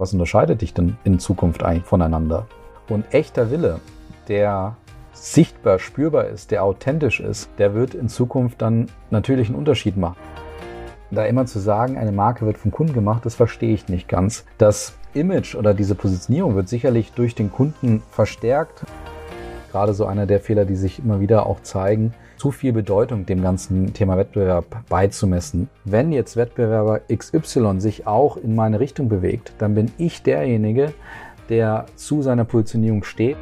Was 0.00 0.14
unterscheidet 0.14 0.62
dich 0.62 0.72
denn 0.72 0.96
in 1.04 1.18
Zukunft 1.18 1.62
eigentlich 1.62 1.84
voneinander? 1.84 2.46
Und 2.88 3.12
echter 3.12 3.50
Wille, 3.50 3.80
der 4.28 4.78
sichtbar, 5.12 5.78
spürbar 5.78 6.24
ist, 6.28 6.50
der 6.50 6.64
authentisch 6.64 7.20
ist, 7.20 7.50
der 7.58 7.74
wird 7.74 7.94
in 7.94 8.08
Zukunft 8.08 8.62
dann 8.62 8.86
natürlich 9.10 9.48
einen 9.48 9.58
Unterschied 9.58 9.98
machen. 9.98 10.16
Da 11.10 11.26
immer 11.26 11.44
zu 11.44 11.58
sagen, 11.58 11.98
eine 11.98 12.12
Marke 12.12 12.46
wird 12.46 12.56
vom 12.56 12.70
Kunden 12.70 12.94
gemacht, 12.94 13.26
das 13.26 13.34
verstehe 13.34 13.74
ich 13.74 13.90
nicht 13.90 14.08
ganz. 14.08 14.46
Das 14.56 14.94
Image 15.12 15.54
oder 15.54 15.74
diese 15.74 15.94
Positionierung 15.94 16.54
wird 16.56 16.70
sicherlich 16.70 17.12
durch 17.12 17.34
den 17.34 17.52
Kunden 17.52 18.02
verstärkt. 18.10 18.86
Gerade 19.70 19.94
so 19.94 20.04
einer 20.04 20.26
der 20.26 20.40
Fehler, 20.40 20.64
die 20.64 20.74
sich 20.74 20.98
immer 20.98 21.20
wieder 21.20 21.46
auch 21.46 21.60
zeigen, 21.60 22.12
zu 22.36 22.50
viel 22.50 22.72
Bedeutung 22.72 23.24
dem 23.24 23.40
ganzen 23.40 23.92
Thema 23.92 24.16
Wettbewerb 24.16 24.64
beizumessen. 24.88 25.68
Wenn 25.84 26.10
jetzt 26.10 26.36
Wettbewerber 26.36 27.02
XY 27.14 27.80
sich 27.80 28.06
auch 28.06 28.36
in 28.36 28.56
meine 28.56 28.80
Richtung 28.80 29.08
bewegt, 29.08 29.52
dann 29.58 29.74
bin 29.74 29.92
ich 29.96 30.22
derjenige, 30.22 30.92
der 31.48 31.86
zu 31.94 32.22
seiner 32.22 32.44
Positionierung 32.44 33.04
steht. 33.04 33.36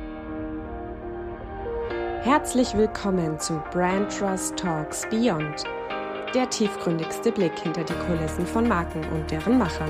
Herzlich 2.23 2.77
willkommen 2.77 3.39
zu 3.39 3.63
Brand 3.73 4.11
Trust 4.19 4.57
Talks 4.57 5.07
Beyond, 5.09 5.65
der 6.35 6.51
tiefgründigste 6.51 7.33
Blick 7.33 7.59
hinter 7.59 7.85
die 7.85 7.95
Kulissen 8.07 8.45
von 8.45 8.69
Marken 8.69 9.01
und 9.15 9.31
deren 9.31 9.57
Machern. 9.57 9.89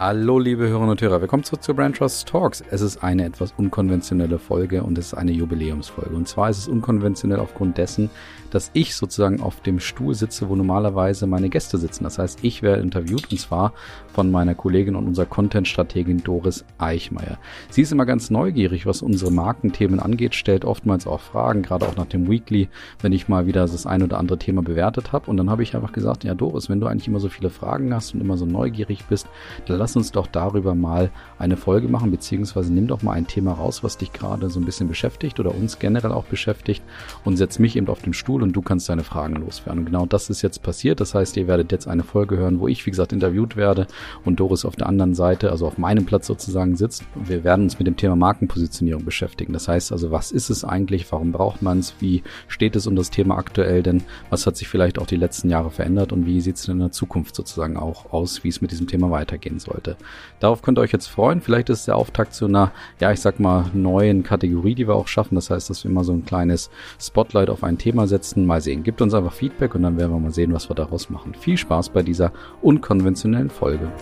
Hallo, 0.00 0.40
liebe 0.40 0.66
Hörerinnen 0.66 0.90
und 0.90 1.00
Hörer, 1.00 1.20
willkommen 1.20 1.44
zurück 1.44 1.62
zu 1.62 1.72
Brand 1.72 1.96
Trust 1.96 2.26
Talks. 2.26 2.64
Es 2.68 2.80
ist 2.80 3.04
eine 3.04 3.24
etwas 3.24 3.54
unkonventionelle 3.56 4.40
Folge 4.40 4.82
und 4.82 4.98
es 4.98 5.06
ist 5.06 5.14
eine 5.14 5.30
Jubiläumsfolge. 5.30 6.16
Und 6.16 6.26
zwar 6.26 6.50
ist 6.50 6.58
es 6.58 6.66
unkonventionell 6.66 7.38
aufgrund 7.38 7.78
dessen, 7.78 8.10
dass 8.54 8.70
ich 8.72 8.94
sozusagen 8.94 9.40
auf 9.40 9.60
dem 9.62 9.80
Stuhl 9.80 10.14
sitze, 10.14 10.48
wo 10.48 10.54
normalerweise 10.54 11.26
meine 11.26 11.48
Gäste 11.48 11.76
sitzen. 11.76 12.04
Das 12.04 12.20
heißt, 12.20 12.38
ich 12.42 12.62
werde 12.62 12.82
interviewt 12.82 13.32
und 13.32 13.38
zwar 13.38 13.72
von 14.12 14.30
meiner 14.30 14.54
Kollegin 14.54 14.94
und 14.94 15.08
unserer 15.08 15.26
Content-Strategin 15.26 16.22
Doris 16.22 16.64
Eichmeier. 16.78 17.38
Sie 17.70 17.82
ist 17.82 17.90
immer 17.90 18.06
ganz 18.06 18.30
neugierig, 18.30 18.86
was 18.86 19.02
unsere 19.02 19.32
Markenthemen 19.32 19.98
angeht, 19.98 20.36
stellt 20.36 20.64
oftmals 20.64 21.08
auch 21.08 21.20
Fragen, 21.20 21.62
gerade 21.62 21.84
auch 21.88 21.96
nach 21.96 22.06
dem 22.06 22.30
Weekly, 22.30 22.68
wenn 23.02 23.10
ich 23.10 23.26
mal 23.26 23.48
wieder 23.48 23.62
das 23.62 23.86
ein 23.86 24.04
oder 24.04 24.18
andere 24.18 24.38
Thema 24.38 24.62
bewertet 24.62 25.10
habe. 25.10 25.28
Und 25.28 25.36
dann 25.36 25.50
habe 25.50 25.64
ich 25.64 25.74
einfach 25.74 25.92
gesagt, 25.92 26.22
ja 26.22 26.34
Doris, 26.36 26.68
wenn 26.68 26.78
du 26.78 26.86
eigentlich 26.86 27.08
immer 27.08 27.18
so 27.18 27.28
viele 27.28 27.50
Fragen 27.50 27.92
hast 27.92 28.14
und 28.14 28.20
immer 28.20 28.36
so 28.36 28.46
neugierig 28.46 29.06
bist, 29.06 29.26
dann 29.66 29.78
lass 29.78 29.96
uns 29.96 30.12
doch 30.12 30.28
darüber 30.28 30.76
mal 30.76 31.10
eine 31.40 31.56
Folge 31.56 31.88
machen, 31.88 32.12
beziehungsweise 32.12 32.72
nimm 32.72 32.86
doch 32.86 33.02
mal 33.02 33.14
ein 33.14 33.26
Thema 33.26 33.54
raus, 33.54 33.82
was 33.82 33.98
dich 33.98 34.12
gerade 34.12 34.48
so 34.48 34.60
ein 34.60 34.64
bisschen 34.64 34.86
beschäftigt 34.86 35.40
oder 35.40 35.52
uns 35.52 35.80
generell 35.80 36.12
auch 36.12 36.26
beschäftigt 36.26 36.84
und 37.24 37.36
setz 37.36 37.58
mich 37.58 37.74
eben 37.74 37.88
auf 37.88 38.02
den 38.02 38.12
Stuhl 38.12 38.43
und 38.44 38.52
du 38.52 38.62
kannst 38.62 38.88
deine 38.88 39.02
Fragen 39.02 39.36
loswerden. 39.36 39.80
Und 39.80 39.86
genau 39.86 40.06
das 40.06 40.30
ist 40.30 40.42
jetzt 40.42 40.62
passiert. 40.62 41.00
Das 41.00 41.14
heißt, 41.14 41.36
ihr 41.36 41.48
werdet 41.48 41.72
jetzt 41.72 41.88
eine 41.88 42.04
Folge 42.04 42.36
hören, 42.36 42.60
wo 42.60 42.68
ich, 42.68 42.86
wie 42.86 42.90
gesagt, 42.90 43.12
interviewt 43.12 43.56
werde 43.56 43.86
und 44.24 44.38
Doris 44.38 44.64
auf 44.64 44.76
der 44.76 44.86
anderen 44.86 45.14
Seite, 45.14 45.50
also 45.50 45.66
auf 45.66 45.78
meinem 45.78 46.04
Platz 46.04 46.26
sozusagen 46.26 46.76
sitzt. 46.76 47.04
Wir 47.14 47.42
werden 47.42 47.64
uns 47.64 47.78
mit 47.78 47.86
dem 47.86 47.96
Thema 47.96 48.16
Markenpositionierung 48.16 49.04
beschäftigen. 49.04 49.52
Das 49.52 49.66
heißt 49.66 49.92
also, 49.92 50.10
was 50.10 50.30
ist 50.30 50.50
es 50.50 50.64
eigentlich? 50.64 51.10
Warum 51.10 51.32
braucht 51.32 51.62
man 51.62 51.78
es? 51.78 51.94
Wie 52.00 52.22
steht 52.46 52.76
es 52.76 52.86
um 52.86 52.96
das 52.96 53.10
Thema 53.10 53.38
aktuell? 53.38 53.82
Denn 53.82 54.02
was 54.30 54.46
hat 54.46 54.56
sich 54.56 54.68
vielleicht 54.68 54.98
auch 54.98 55.06
die 55.06 55.16
letzten 55.16 55.48
Jahre 55.48 55.70
verändert 55.70 56.12
und 56.12 56.26
wie 56.26 56.40
sieht 56.40 56.56
es 56.56 56.68
in 56.68 56.78
der 56.78 56.92
Zukunft 56.92 57.34
sozusagen 57.34 57.76
auch 57.76 58.12
aus, 58.12 58.44
wie 58.44 58.48
es 58.48 58.60
mit 58.60 58.70
diesem 58.70 58.86
Thema 58.86 59.10
weitergehen 59.10 59.58
sollte? 59.58 59.96
Darauf 60.40 60.60
könnt 60.60 60.78
ihr 60.78 60.82
euch 60.82 60.92
jetzt 60.92 61.06
freuen. 61.06 61.40
Vielleicht 61.40 61.70
ist 61.70 61.88
der 61.88 61.96
Auftakt 61.96 62.34
zu 62.34 62.44
einer, 62.44 62.72
ja, 63.00 63.10
ich 63.10 63.20
sag 63.20 63.40
mal, 63.40 63.70
neuen 63.72 64.22
Kategorie, 64.22 64.74
die 64.74 64.86
wir 64.86 64.94
auch 64.94 65.08
schaffen. 65.08 65.34
Das 65.34 65.50
heißt, 65.50 65.70
dass 65.70 65.84
wir 65.84 65.90
immer 65.90 66.04
so 66.04 66.12
ein 66.12 66.24
kleines 66.26 66.70
Spotlight 67.00 67.48
auf 67.48 67.64
ein 67.64 67.78
Thema 67.78 68.06
setzen 68.06 68.33
besten 68.34 68.46
mal 68.46 68.60
sehen. 68.60 68.82
Gebt 68.82 69.00
uns 69.00 69.14
einfach 69.14 69.32
Feedback 69.32 69.74
und 69.74 69.82
dann 69.82 69.96
werden 69.96 70.12
wir 70.12 70.18
mal 70.18 70.32
sehen, 70.32 70.52
was 70.52 70.68
wir 70.68 70.74
daraus 70.74 71.08
machen. 71.08 71.34
Viel 71.34 71.56
Spaß 71.56 71.90
bei 71.90 72.02
dieser 72.02 72.32
unkonventionellen 72.62 73.50
Folge. 73.50 73.92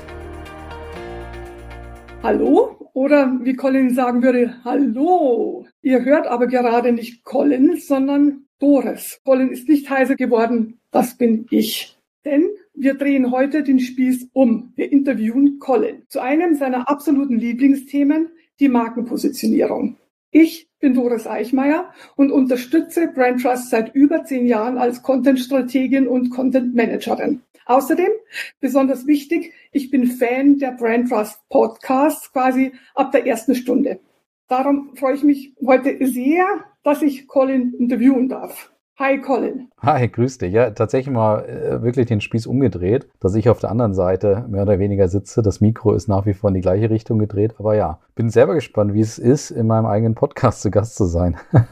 Hallo 2.22 2.90
oder 2.94 3.38
wie 3.42 3.54
Colin 3.54 3.90
sagen 3.90 4.22
würde, 4.22 4.54
hallo. 4.64 5.66
Ihr 5.82 6.04
hört 6.04 6.26
aber 6.26 6.46
gerade 6.46 6.92
nicht 6.92 7.24
Colin, 7.24 7.76
sondern 7.76 8.46
Doris. 8.58 9.20
Colin 9.24 9.50
ist 9.50 9.68
nicht 9.68 9.90
heiser 9.90 10.16
geworden, 10.16 10.78
das 10.90 11.18
bin 11.18 11.46
ich. 11.50 11.98
Denn 12.24 12.44
wir 12.74 12.94
drehen 12.94 13.32
heute 13.32 13.62
den 13.62 13.80
Spieß 13.80 14.28
um. 14.32 14.72
Wir 14.76 14.90
interviewen 14.92 15.58
Colin 15.58 16.04
zu 16.08 16.22
einem 16.22 16.54
seiner 16.54 16.88
absoluten 16.88 17.38
Lieblingsthemen, 17.38 18.28
die 18.60 18.68
Markenpositionierung. 18.68 19.96
Ich 20.34 20.70
bin 20.80 20.94
Doris 20.94 21.26
Eichmeier 21.26 21.92
und 22.16 22.32
unterstütze 22.32 23.06
Brand 23.06 23.42
Trust 23.42 23.68
seit 23.68 23.94
über 23.94 24.24
zehn 24.24 24.46
Jahren 24.46 24.78
als 24.78 25.02
Content-Strategin 25.02 26.08
und 26.08 26.30
Content-Managerin. 26.30 27.42
Außerdem, 27.66 28.08
besonders 28.58 29.06
wichtig, 29.06 29.52
ich 29.72 29.90
bin 29.90 30.06
Fan 30.06 30.58
der 30.58 30.70
Brand 30.70 31.10
Trust 31.10 31.46
Podcasts 31.50 32.32
quasi 32.32 32.72
ab 32.94 33.12
der 33.12 33.26
ersten 33.26 33.54
Stunde. 33.54 34.00
Darum 34.48 34.96
freue 34.96 35.16
ich 35.16 35.22
mich 35.22 35.52
heute 35.66 35.98
sehr, 36.06 36.46
dass 36.82 37.02
ich 37.02 37.28
Colin 37.28 37.74
interviewen 37.74 38.30
darf. 38.30 38.71
Hi 39.02 39.18
Colin. 39.18 39.68
Hi, 39.80 40.06
grüß 40.06 40.38
dich. 40.38 40.52
Ja, 40.52 40.70
tatsächlich 40.70 41.12
mal 41.12 41.44
äh, 41.44 41.82
wirklich 41.82 42.06
den 42.06 42.20
Spieß 42.20 42.46
umgedreht, 42.46 43.08
dass 43.18 43.34
ich 43.34 43.48
auf 43.48 43.58
der 43.58 43.72
anderen 43.72 43.94
Seite 43.94 44.46
mehr 44.48 44.62
oder 44.62 44.78
weniger 44.78 45.08
sitze. 45.08 45.42
Das 45.42 45.60
Mikro 45.60 45.92
ist 45.92 46.06
nach 46.06 46.24
wie 46.24 46.34
vor 46.34 46.50
in 46.50 46.54
die 46.54 46.60
gleiche 46.60 46.88
Richtung 46.88 47.18
gedreht. 47.18 47.54
Aber 47.58 47.74
ja, 47.74 47.98
bin 48.14 48.30
selber 48.30 48.54
gespannt, 48.54 48.94
wie 48.94 49.00
es 49.00 49.18
ist, 49.18 49.50
in 49.50 49.66
meinem 49.66 49.86
eigenen 49.86 50.14
Podcast 50.14 50.62
zu 50.62 50.70
Gast 50.70 50.94
zu 50.94 51.06
sein. 51.06 51.36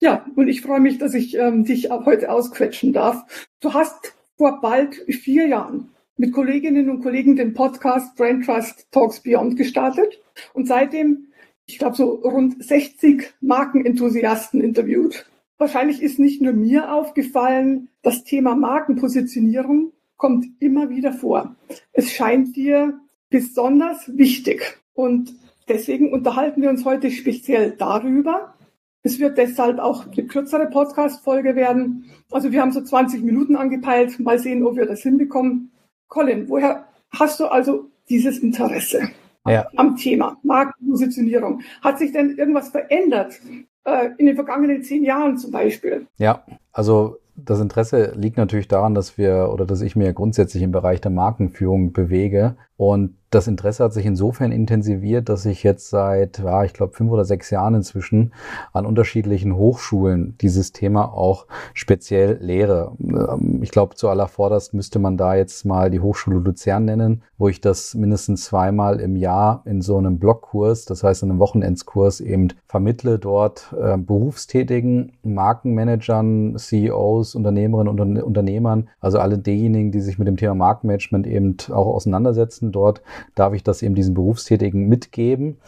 ja, 0.00 0.26
und 0.36 0.48
ich 0.48 0.60
freue 0.60 0.80
mich, 0.80 0.98
dass 0.98 1.14
ich 1.14 1.34
ähm, 1.38 1.64
dich 1.64 1.90
auch 1.90 2.04
heute 2.04 2.30
ausquetschen 2.30 2.92
darf. 2.92 3.24
Du 3.62 3.72
hast 3.72 4.14
vor 4.36 4.60
bald 4.60 4.96
vier 5.08 5.48
Jahren 5.48 5.92
mit 6.18 6.34
Kolleginnen 6.34 6.90
und 6.90 7.02
Kollegen 7.02 7.36
den 7.36 7.54
Podcast 7.54 8.16
Brand 8.16 8.44
Trust 8.44 8.92
Talks 8.92 9.20
Beyond 9.20 9.56
gestartet 9.56 10.20
und 10.52 10.68
seitdem, 10.68 11.28
ich 11.64 11.78
glaube, 11.78 11.96
so 11.96 12.16
rund 12.16 12.62
60 12.62 13.32
Markenenthusiasten 13.40 14.60
interviewt. 14.60 15.24
Wahrscheinlich 15.58 16.02
ist 16.02 16.18
nicht 16.18 16.42
nur 16.42 16.52
mir 16.52 16.92
aufgefallen, 16.92 17.88
das 18.02 18.24
Thema 18.24 18.56
Markenpositionierung 18.56 19.92
kommt 20.16 20.46
immer 20.60 20.90
wieder 20.90 21.12
vor. 21.12 21.54
Es 21.92 22.10
scheint 22.10 22.56
dir 22.56 23.00
besonders 23.30 24.16
wichtig. 24.16 24.78
Und 24.94 25.34
deswegen 25.68 26.12
unterhalten 26.12 26.62
wir 26.62 26.70
uns 26.70 26.84
heute 26.84 27.10
speziell 27.10 27.72
darüber. 27.72 28.54
Es 29.02 29.18
wird 29.18 29.38
deshalb 29.38 29.78
auch 29.78 30.06
eine 30.06 30.26
kürzere 30.26 30.66
Podcast-Folge 30.66 31.56
werden. 31.56 32.10
Also 32.30 32.52
wir 32.52 32.60
haben 32.60 32.72
so 32.72 32.80
20 32.80 33.22
Minuten 33.22 33.54
angepeilt. 33.54 34.18
Mal 34.18 34.38
sehen, 34.38 34.64
ob 34.64 34.76
wir 34.76 34.86
das 34.86 35.02
hinbekommen. 35.02 35.72
Colin, 36.08 36.48
woher 36.48 36.88
hast 37.10 37.38
du 37.38 37.46
also 37.46 37.90
dieses 38.08 38.38
Interesse 38.38 39.10
ja. 39.46 39.66
am 39.76 39.96
Thema 39.96 40.38
Markenpositionierung? 40.42 41.62
Hat 41.82 41.98
sich 41.98 42.12
denn 42.12 42.36
irgendwas 42.36 42.70
verändert 42.70 43.40
äh, 43.84 44.10
in 44.18 44.26
den 44.26 44.34
vergangenen 44.34 44.82
zehn 44.82 45.04
Jahren 45.04 45.36
zum 45.36 45.50
Beispiel. 45.50 46.06
Ja, 46.18 46.44
also 46.72 47.18
das 47.36 47.60
Interesse 47.60 48.12
liegt 48.16 48.36
natürlich 48.36 48.68
daran, 48.68 48.94
dass 48.94 49.18
wir 49.18 49.50
oder 49.52 49.66
dass 49.66 49.80
ich 49.80 49.96
mir 49.96 50.12
grundsätzlich 50.12 50.62
im 50.62 50.72
Bereich 50.72 51.00
der 51.00 51.10
Markenführung 51.10 51.92
bewege 51.92 52.56
und 52.76 53.16
das 53.34 53.48
Interesse 53.48 53.82
hat 53.82 53.92
sich 53.92 54.06
insofern 54.06 54.52
intensiviert, 54.52 55.28
dass 55.28 55.44
ich 55.44 55.62
jetzt 55.62 55.90
seit, 55.90 56.38
ja, 56.38 56.64
ich 56.64 56.72
glaube, 56.72 56.92
fünf 56.92 57.10
oder 57.10 57.24
sechs 57.24 57.50
Jahren 57.50 57.74
inzwischen 57.74 58.32
an 58.72 58.86
unterschiedlichen 58.86 59.56
Hochschulen 59.56 60.36
dieses 60.40 60.72
Thema 60.72 61.12
auch 61.12 61.46
speziell 61.72 62.38
lehre. 62.40 62.92
Ähm, 63.00 63.60
ich 63.62 63.70
glaube, 63.70 63.96
zu 63.96 64.08
allervorderst 64.08 64.74
müsste 64.74 64.98
man 64.98 65.16
da 65.16 65.34
jetzt 65.34 65.64
mal 65.66 65.90
die 65.90 66.00
Hochschule 66.00 66.38
Luzern 66.38 66.84
nennen, 66.84 67.22
wo 67.36 67.48
ich 67.48 67.60
das 67.60 67.94
mindestens 67.94 68.44
zweimal 68.44 69.00
im 69.00 69.16
Jahr 69.16 69.62
in 69.64 69.82
so 69.82 69.98
einem 69.98 70.18
Blockkurs, 70.18 70.84
das 70.84 71.02
heißt 71.02 71.24
in 71.24 71.30
einem 71.30 71.40
Wochenendskurs 71.40 72.20
eben 72.20 72.48
vermittle, 72.66 73.18
dort 73.18 73.74
äh, 73.80 73.96
berufstätigen 73.96 75.12
Markenmanagern, 75.24 76.56
CEOs, 76.56 77.34
Unternehmerinnen 77.34 78.00
und 78.00 78.22
Unternehmern, 78.22 78.88
also 79.00 79.18
alle 79.18 79.38
diejenigen, 79.38 79.90
die 79.90 80.00
sich 80.00 80.18
mit 80.18 80.28
dem 80.28 80.36
Thema 80.36 80.54
Markenmanagement 80.54 81.26
eben 81.26 81.56
auch 81.70 81.86
auseinandersetzen, 81.86 82.70
dort 82.70 83.02
darf 83.34 83.54
ich 83.54 83.62
das 83.62 83.82
eben 83.82 83.94
diesen 83.94 84.14
Berufstätigen 84.14 84.88
mitgeben. 84.88 85.58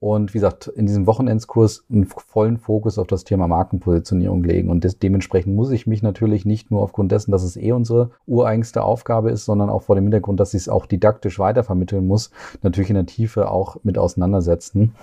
Und 0.00 0.32
wie 0.32 0.38
gesagt, 0.38 0.66
in 0.66 0.86
diesem 0.86 1.06
Wochenendskurs 1.06 1.84
einen 1.90 2.06
vollen 2.06 2.56
Fokus 2.56 2.98
auf 2.98 3.06
das 3.06 3.24
Thema 3.24 3.48
Markenpositionierung 3.48 4.42
legen. 4.42 4.70
Und 4.70 4.82
des, 4.82 4.98
dementsprechend 4.98 5.54
muss 5.54 5.70
ich 5.70 5.86
mich 5.86 6.02
natürlich 6.02 6.46
nicht 6.46 6.70
nur 6.70 6.80
aufgrund 6.80 7.12
dessen, 7.12 7.32
dass 7.32 7.42
es 7.42 7.58
eh 7.58 7.72
unsere 7.72 8.10
ureigenste 8.26 8.82
Aufgabe 8.82 9.30
ist, 9.30 9.44
sondern 9.44 9.68
auch 9.68 9.82
vor 9.82 9.96
dem 9.96 10.04
Hintergrund, 10.04 10.40
dass 10.40 10.54
ich 10.54 10.62
es 10.62 10.68
auch 10.70 10.86
didaktisch 10.86 11.38
weitervermitteln 11.38 12.06
muss, 12.06 12.30
natürlich 12.62 12.88
in 12.88 12.96
der 12.96 13.04
Tiefe 13.04 13.50
auch 13.50 13.76
mit 13.82 13.98
auseinandersetzen. 13.98 14.94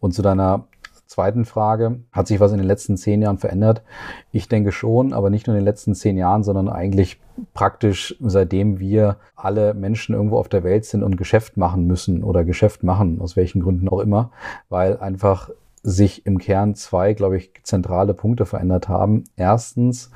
Und 0.00 0.14
zu 0.14 0.22
deiner 0.22 0.64
zweiten 1.10 1.44
Frage, 1.44 1.98
hat 2.12 2.28
sich 2.28 2.38
was 2.38 2.52
in 2.52 2.58
den 2.58 2.68
letzten 2.68 2.96
zehn 2.96 3.20
Jahren 3.20 3.38
verändert? 3.38 3.82
Ich 4.30 4.48
denke 4.48 4.70
schon, 4.70 5.12
aber 5.12 5.28
nicht 5.28 5.48
nur 5.48 5.56
in 5.56 5.60
den 5.60 5.64
letzten 5.64 5.96
zehn 5.96 6.16
Jahren, 6.16 6.44
sondern 6.44 6.68
eigentlich 6.68 7.20
praktisch 7.52 8.14
seitdem 8.20 8.78
wir 8.78 9.16
alle 9.34 9.74
Menschen 9.74 10.14
irgendwo 10.14 10.38
auf 10.38 10.48
der 10.48 10.62
Welt 10.62 10.84
sind 10.84 11.02
und 11.02 11.16
Geschäft 11.16 11.56
machen 11.56 11.88
müssen 11.88 12.22
oder 12.22 12.44
Geschäft 12.44 12.84
machen, 12.84 13.20
aus 13.20 13.34
welchen 13.36 13.60
Gründen 13.60 13.88
auch 13.88 13.98
immer, 13.98 14.30
weil 14.68 14.98
einfach 14.98 15.50
sich 15.82 16.26
im 16.26 16.38
Kern 16.38 16.76
zwei, 16.76 17.12
glaube 17.12 17.38
ich, 17.38 17.54
zentrale 17.64 18.14
Punkte 18.14 18.46
verändert 18.46 18.88
haben. 18.88 19.24
Erstens, 19.34 20.12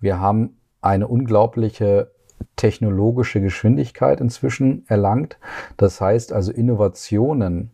wir 0.00 0.18
haben 0.18 0.56
eine 0.80 1.08
unglaubliche 1.08 2.10
technologische 2.56 3.42
Geschwindigkeit 3.42 4.22
inzwischen 4.22 4.84
erlangt. 4.88 5.36
Das 5.76 6.00
heißt 6.00 6.32
also 6.32 6.52
Innovationen, 6.52 7.70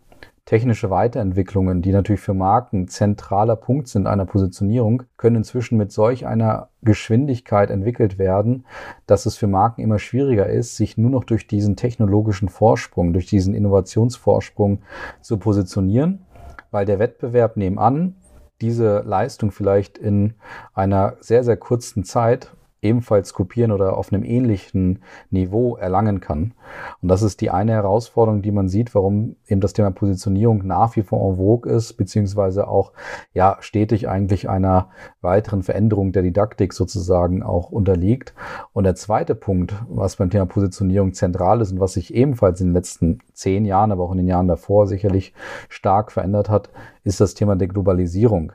technische 0.48 0.88
Weiterentwicklungen, 0.88 1.82
die 1.82 1.92
natürlich 1.92 2.22
für 2.22 2.32
Marken 2.32 2.88
zentraler 2.88 3.54
Punkt 3.54 3.86
sind 3.86 4.06
einer 4.06 4.24
Positionierung, 4.24 5.02
können 5.18 5.36
inzwischen 5.36 5.76
mit 5.76 5.92
solch 5.92 6.26
einer 6.26 6.70
Geschwindigkeit 6.80 7.68
entwickelt 7.70 8.18
werden, 8.18 8.64
dass 9.06 9.26
es 9.26 9.36
für 9.36 9.46
Marken 9.46 9.82
immer 9.82 9.98
schwieriger 9.98 10.46
ist, 10.46 10.76
sich 10.76 10.96
nur 10.96 11.10
noch 11.10 11.24
durch 11.24 11.48
diesen 11.48 11.76
technologischen 11.76 12.48
Vorsprung, 12.48 13.12
durch 13.12 13.26
diesen 13.26 13.52
Innovationsvorsprung 13.52 14.80
zu 15.20 15.36
positionieren, 15.36 16.24
weil 16.70 16.86
der 16.86 16.98
Wettbewerb 16.98 17.58
nebenan 17.58 18.14
diese 18.62 19.00
Leistung 19.00 19.50
vielleicht 19.50 19.98
in 19.98 20.32
einer 20.72 21.18
sehr, 21.20 21.44
sehr 21.44 21.58
kurzen 21.58 22.04
Zeit 22.04 22.56
ebenfalls 22.80 23.34
kopieren 23.34 23.72
oder 23.72 23.96
auf 23.96 24.12
einem 24.12 24.24
ähnlichen 24.24 25.00
Niveau 25.30 25.76
erlangen 25.76 26.20
kann. 26.20 26.54
Und 27.02 27.08
das 27.08 27.22
ist 27.22 27.40
die 27.40 27.50
eine 27.50 27.72
Herausforderung, 27.72 28.42
die 28.42 28.52
man 28.52 28.68
sieht, 28.68 28.94
warum 28.94 29.36
eben 29.46 29.60
das 29.60 29.72
Thema 29.72 29.90
Positionierung 29.90 30.66
nach 30.66 30.94
wie 30.96 31.02
vor 31.02 31.30
en 31.30 31.36
vogue 31.36 31.70
ist, 31.72 31.94
beziehungsweise 31.94 32.68
auch 32.68 32.92
ja 33.32 33.56
stetig 33.60 34.08
eigentlich 34.08 34.48
einer 34.48 34.90
weiteren 35.20 35.62
Veränderung 35.62 36.12
der 36.12 36.22
Didaktik 36.22 36.72
sozusagen 36.72 37.42
auch 37.42 37.70
unterliegt. 37.70 38.34
Und 38.72 38.84
der 38.84 38.94
zweite 38.94 39.34
Punkt, 39.34 39.74
was 39.88 40.16
beim 40.16 40.30
Thema 40.30 40.46
Positionierung 40.46 41.14
zentral 41.14 41.60
ist 41.60 41.72
und 41.72 41.80
was 41.80 41.94
sich 41.94 42.14
ebenfalls 42.14 42.60
in 42.60 42.68
den 42.68 42.74
letzten 42.74 43.18
zehn 43.32 43.64
Jahren, 43.64 43.92
aber 43.92 44.04
auch 44.04 44.12
in 44.12 44.18
den 44.18 44.28
Jahren 44.28 44.48
davor 44.48 44.86
sicherlich 44.86 45.32
stark 45.68 46.12
verändert 46.12 46.48
hat, 46.48 46.70
ist 47.04 47.20
das 47.20 47.34
Thema 47.34 47.56
der 47.56 47.68
Globalisierung 47.68 48.52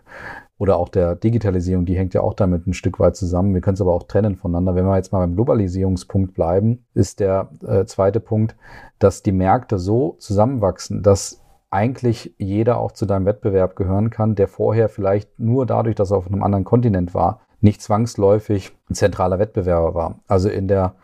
oder 0.64 0.78
auch 0.78 0.88
der 0.88 1.16
Digitalisierung, 1.16 1.84
die 1.86 1.98
hängt 1.98 2.14
ja 2.14 2.22
auch 2.22 2.34
damit 2.34 2.66
ein 2.66 2.74
Stück 2.74 2.98
weit 2.98 3.18
zusammen. 3.18 3.54
Wir 3.54 3.60
können 3.60 3.74
es 3.74 3.82
aber 3.82 3.94
auch 3.94 4.04
trennen 4.04 4.38
voneinander. 4.38 4.76
Wenn 4.76 4.86
wir 4.86 4.96
jetzt 4.96 5.12
mal 5.12 5.20
beim 5.20 5.36
Globalisierungspunkt 5.36 6.34
bleiben, 6.34 6.86
ist 6.94 7.20
der 7.20 7.50
äh, 7.68 7.84
zweite 7.84 8.22
Punkt, 8.22 8.56
dass 8.98 9.24
die 9.24 9.34
Märkte 9.34 9.78
so 9.78 10.16
zusammenwachsen, 10.20 11.04
dass 11.04 11.42
eigentlich 11.70 12.34
jeder 12.38 12.78
auch 12.78 12.94
zu 12.94 13.06
deinem 13.06 13.26
Wettbewerb 13.26 13.76
gehören 13.76 14.10
kann, 14.10 14.36
der 14.36 14.48
vorher 14.48 14.88
vielleicht 14.88 15.38
nur 15.38 15.66
dadurch, 15.66 15.98
dass 15.98 16.12
er 16.12 16.18
auf 16.18 16.28
einem 16.28 16.44
anderen 16.44 16.64
Kontinent 16.64 17.14
war, 17.14 17.42
nicht 17.60 17.82
zwangsläufig 17.82 18.72
ein 18.90 18.96
zentraler 18.96 19.40
Wettbewerber 19.40 19.94
war. 19.94 20.20
Also 20.28 20.48
in 20.48 20.70
der 20.70 20.96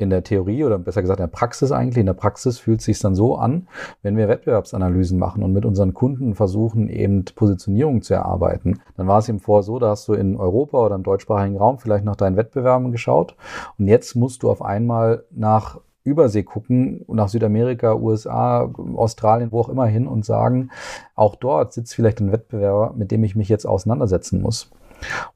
in 0.00 0.10
der 0.10 0.24
Theorie 0.24 0.64
oder 0.64 0.78
besser 0.78 1.02
gesagt 1.02 1.20
in 1.20 1.24
der 1.26 1.32
Praxis 1.32 1.72
eigentlich, 1.72 1.98
in 1.98 2.06
der 2.06 2.14
Praxis 2.14 2.58
fühlt 2.58 2.80
es 2.80 2.86
sich 2.86 2.98
dann 2.98 3.14
so 3.14 3.36
an, 3.36 3.68
wenn 4.02 4.16
wir 4.16 4.28
Wettbewerbsanalysen 4.28 5.18
machen 5.18 5.42
und 5.42 5.52
mit 5.52 5.64
unseren 5.64 5.94
Kunden 5.94 6.34
versuchen, 6.34 6.88
eben 6.88 7.24
Positionierung 7.34 8.02
zu 8.02 8.14
erarbeiten, 8.14 8.80
dann 8.96 9.06
war 9.06 9.18
es 9.18 9.28
eben 9.28 9.40
vorher 9.40 9.62
so, 9.62 9.78
da 9.78 9.90
hast 9.90 10.08
du 10.08 10.14
in 10.14 10.36
Europa 10.36 10.78
oder 10.78 10.94
im 10.94 11.02
deutschsprachigen 11.02 11.56
Raum 11.56 11.78
vielleicht 11.78 12.04
nach 12.04 12.16
deinen 12.16 12.36
Wettbewerben 12.36 12.92
geschaut. 12.92 13.36
Und 13.78 13.88
jetzt 13.88 14.14
musst 14.14 14.42
du 14.42 14.50
auf 14.50 14.62
einmal 14.62 15.24
nach 15.30 15.78
Übersee 16.02 16.42
gucken, 16.42 17.04
nach 17.08 17.28
Südamerika, 17.28 17.94
USA, 17.94 18.70
Australien, 18.96 19.52
wo 19.52 19.60
auch 19.60 19.68
immer 19.68 19.86
hin 19.86 20.06
und 20.06 20.24
sagen, 20.24 20.70
auch 21.14 21.36
dort 21.36 21.72
sitzt 21.74 21.94
vielleicht 21.94 22.20
ein 22.20 22.32
Wettbewerber, 22.32 22.94
mit 22.96 23.10
dem 23.10 23.22
ich 23.22 23.36
mich 23.36 23.48
jetzt 23.48 23.66
auseinandersetzen 23.66 24.40
muss. 24.40 24.70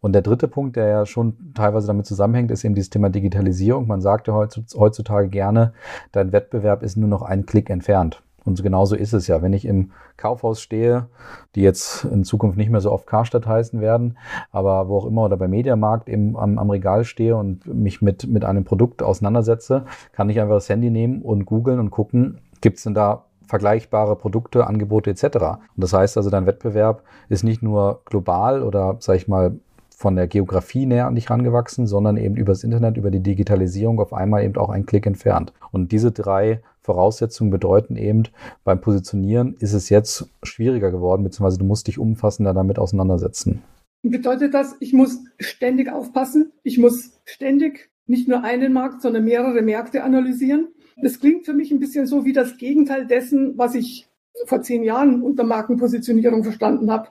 Und 0.00 0.12
der 0.12 0.22
dritte 0.22 0.48
Punkt, 0.48 0.76
der 0.76 0.86
ja 0.86 1.06
schon 1.06 1.52
teilweise 1.54 1.86
damit 1.86 2.06
zusammenhängt, 2.06 2.50
ist 2.50 2.64
eben 2.64 2.74
dieses 2.74 2.90
Thema 2.90 3.10
Digitalisierung. 3.10 3.86
Man 3.86 4.00
sagt 4.00 4.28
ja 4.28 4.34
heutzutage 4.34 5.28
gerne, 5.28 5.72
dein 6.12 6.32
Wettbewerb 6.32 6.82
ist 6.82 6.96
nur 6.96 7.08
noch 7.08 7.22
ein 7.22 7.46
Klick 7.46 7.70
entfernt. 7.70 8.22
Und 8.44 8.62
genauso 8.62 8.94
ist 8.94 9.14
es 9.14 9.26
ja. 9.26 9.40
Wenn 9.42 9.54
ich 9.54 9.64
im 9.64 9.92
Kaufhaus 10.16 10.60
stehe, 10.60 11.06
die 11.54 11.62
jetzt 11.62 12.04
in 12.04 12.24
Zukunft 12.24 12.58
nicht 12.58 12.70
mehr 12.70 12.80
so 12.80 12.92
oft 12.92 13.06
Karstadt 13.06 13.46
heißen 13.46 13.80
werden, 13.80 14.18
aber 14.52 14.88
wo 14.88 14.98
auch 14.98 15.06
immer 15.06 15.24
oder 15.24 15.36
bei 15.36 15.48
Mediamarkt 15.48 16.08
eben 16.08 16.36
am, 16.36 16.58
am 16.58 16.70
Regal 16.70 17.04
stehe 17.04 17.36
und 17.36 17.66
mich 17.66 18.02
mit, 18.02 18.26
mit 18.26 18.44
einem 18.44 18.64
Produkt 18.64 19.02
auseinandersetze, 19.02 19.86
kann 20.12 20.28
ich 20.28 20.40
einfach 20.40 20.56
das 20.56 20.68
Handy 20.68 20.90
nehmen 20.90 21.22
und 21.22 21.46
googeln 21.46 21.80
und 21.80 21.90
gucken, 21.90 22.38
gibt 22.60 22.76
es 22.78 22.84
denn 22.84 22.94
da 22.94 23.24
vergleichbare 23.46 24.16
Produkte, 24.16 24.66
Angebote 24.66 25.10
etc. 25.10 25.24
Und 25.24 25.60
das 25.76 25.92
heißt 25.92 26.16
also, 26.16 26.30
dein 26.30 26.46
Wettbewerb 26.46 27.02
ist 27.28 27.44
nicht 27.44 27.62
nur 27.62 28.02
global 28.04 28.62
oder, 28.62 28.96
sag 29.00 29.16
ich 29.16 29.28
mal, 29.28 29.58
von 29.96 30.16
der 30.16 30.26
Geografie 30.26 30.86
näher 30.86 31.06
an 31.06 31.14
dich 31.14 31.30
rangewachsen, 31.30 31.86
sondern 31.86 32.16
eben 32.16 32.36
übers 32.36 32.64
Internet, 32.64 32.96
über 32.96 33.10
die 33.10 33.22
Digitalisierung 33.22 34.00
auf 34.00 34.12
einmal 34.12 34.44
eben 34.44 34.56
auch 34.56 34.68
einen 34.70 34.86
Klick 34.86 35.06
entfernt. 35.06 35.52
Und 35.70 35.92
diese 35.92 36.10
drei 36.10 36.60
Voraussetzungen 36.80 37.50
bedeuten 37.50 37.96
eben, 37.96 38.24
beim 38.64 38.80
Positionieren 38.80 39.56
ist 39.60 39.72
es 39.72 39.88
jetzt 39.88 40.28
schwieriger 40.42 40.90
geworden, 40.90 41.22
beziehungsweise 41.22 41.58
du 41.58 41.64
musst 41.64 41.86
dich 41.86 41.98
umfassender 41.98 42.52
damit 42.52 42.78
auseinandersetzen. 42.78 43.62
Bedeutet 44.02 44.52
das, 44.52 44.76
ich 44.80 44.92
muss 44.92 45.18
ständig 45.38 45.90
aufpassen, 45.90 46.52
ich 46.62 46.76
muss 46.76 47.12
ständig 47.24 47.90
nicht 48.06 48.28
nur 48.28 48.44
einen 48.44 48.74
Markt, 48.74 49.00
sondern 49.00 49.24
mehrere 49.24 49.62
Märkte 49.62 50.04
analysieren? 50.04 50.68
Das 50.96 51.20
klingt 51.20 51.44
für 51.44 51.54
mich 51.54 51.70
ein 51.70 51.80
bisschen 51.80 52.06
so 52.06 52.24
wie 52.24 52.32
das 52.32 52.56
Gegenteil 52.56 53.06
dessen, 53.06 53.56
was 53.58 53.74
ich 53.74 54.08
vor 54.46 54.62
zehn 54.62 54.82
Jahren 54.82 55.22
unter 55.22 55.44
Markenpositionierung 55.44 56.42
verstanden 56.42 56.90
habe. 56.90 57.08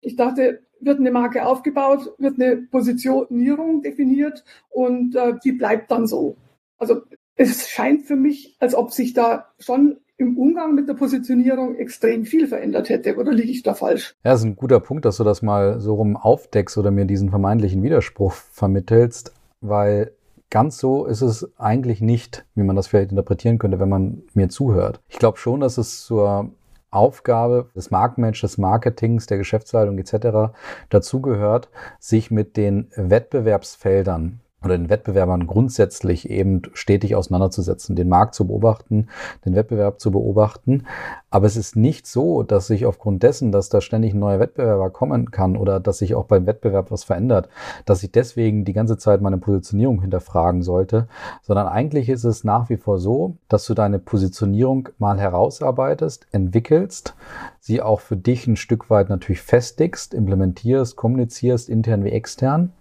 Ich 0.00 0.16
dachte, 0.16 0.60
wird 0.80 0.98
eine 0.98 1.10
Marke 1.10 1.46
aufgebaut, 1.46 2.12
wird 2.18 2.40
eine 2.40 2.56
Positionierung 2.56 3.82
definiert 3.82 4.44
und 4.70 5.14
äh, 5.14 5.34
die 5.44 5.52
bleibt 5.52 5.90
dann 5.90 6.06
so. 6.06 6.36
Also 6.78 7.02
es 7.36 7.68
scheint 7.68 8.04
für 8.04 8.16
mich, 8.16 8.56
als 8.58 8.74
ob 8.74 8.92
sich 8.92 9.14
da 9.14 9.52
schon 9.58 9.98
im 10.16 10.38
Umgang 10.38 10.74
mit 10.74 10.88
der 10.88 10.94
Positionierung 10.94 11.76
extrem 11.76 12.24
viel 12.24 12.46
verändert 12.46 12.88
hätte. 12.88 13.16
Oder 13.16 13.32
liege 13.32 13.50
ich 13.50 13.62
da 13.62 13.74
falsch? 13.74 14.14
Ja, 14.24 14.32
das 14.32 14.40
ist 14.40 14.46
ein 14.46 14.56
guter 14.56 14.80
Punkt, 14.80 15.04
dass 15.04 15.16
du 15.16 15.24
das 15.24 15.42
mal 15.42 15.80
so 15.80 15.94
rum 15.94 16.16
aufdeckst 16.16 16.78
oder 16.78 16.90
mir 16.90 17.04
diesen 17.04 17.30
vermeintlichen 17.30 17.82
Widerspruch 17.82 18.32
vermittelst, 18.32 19.32
weil 19.60 20.12
Ganz 20.52 20.76
so 20.76 21.06
ist 21.06 21.22
es 21.22 21.50
eigentlich 21.58 22.02
nicht, 22.02 22.44
wie 22.54 22.62
man 22.62 22.76
das 22.76 22.86
vielleicht 22.86 23.10
interpretieren 23.10 23.58
könnte, 23.58 23.80
wenn 23.80 23.88
man 23.88 24.20
mir 24.34 24.50
zuhört. 24.50 25.00
Ich 25.08 25.18
glaube 25.18 25.38
schon, 25.38 25.60
dass 25.60 25.78
es 25.78 26.04
zur 26.04 26.50
Aufgabe 26.90 27.70
des 27.74 27.90
Marktmanagements, 27.90 28.40
des 28.42 28.58
Marketings, 28.58 29.24
der 29.24 29.38
Geschäftsleitung 29.38 29.96
etc. 29.96 30.52
dazugehört, 30.90 31.70
sich 31.98 32.30
mit 32.30 32.58
den 32.58 32.90
Wettbewerbsfeldern 32.96 34.40
oder 34.64 34.76
den 34.76 34.90
Wettbewerbern 34.90 35.46
grundsätzlich 35.46 36.30
eben 36.30 36.62
stetig 36.72 37.16
auseinanderzusetzen, 37.16 37.96
den 37.96 38.08
Markt 38.08 38.34
zu 38.34 38.46
beobachten, 38.46 39.08
den 39.44 39.54
Wettbewerb 39.54 40.00
zu 40.00 40.10
beobachten. 40.10 40.84
Aber 41.30 41.46
es 41.46 41.56
ist 41.56 41.76
nicht 41.76 42.06
so, 42.06 42.42
dass 42.42 42.66
sich 42.66 42.86
aufgrund 42.86 43.22
dessen, 43.22 43.52
dass 43.52 43.68
da 43.68 43.80
ständig 43.80 44.14
ein 44.14 44.18
neuer 44.18 44.40
Wettbewerber 44.40 44.90
kommen 44.90 45.30
kann 45.30 45.56
oder 45.56 45.80
dass 45.80 45.98
sich 45.98 46.14
auch 46.14 46.26
beim 46.26 46.46
Wettbewerb 46.46 46.90
was 46.90 47.04
verändert, 47.04 47.48
dass 47.84 48.02
ich 48.02 48.12
deswegen 48.12 48.64
die 48.64 48.72
ganze 48.72 48.98
Zeit 48.98 49.20
meine 49.20 49.38
Positionierung 49.38 50.00
hinterfragen 50.00 50.62
sollte, 50.62 51.08
sondern 51.42 51.66
eigentlich 51.66 52.08
ist 52.08 52.24
es 52.24 52.44
nach 52.44 52.68
wie 52.68 52.76
vor 52.76 52.98
so, 52.98 53.36
dass 53.48 53.66
du 53.66 53.74
deine 53.74 53.98
Positionierung 53.98 54.88
mal 54.98 55.18
herausarbeitest, 55.18 56.26
entwickelst, 56.32 57.14
sie 57.60 57.80
auch 57.80 58.00
für 58.00 58.16
dich 58.16 58.46
ein 58.46 58.56
Stück 58.56 58.90
weit 58.90 59.08
natürlich 59.08 59.42
festigst, 59.42 60.14
implementierst, 60.14 60.96
kommunizierst, 60.96 61.68
intern 61.68 62.04
wie 62.04 62.10
extern 62.10 62.72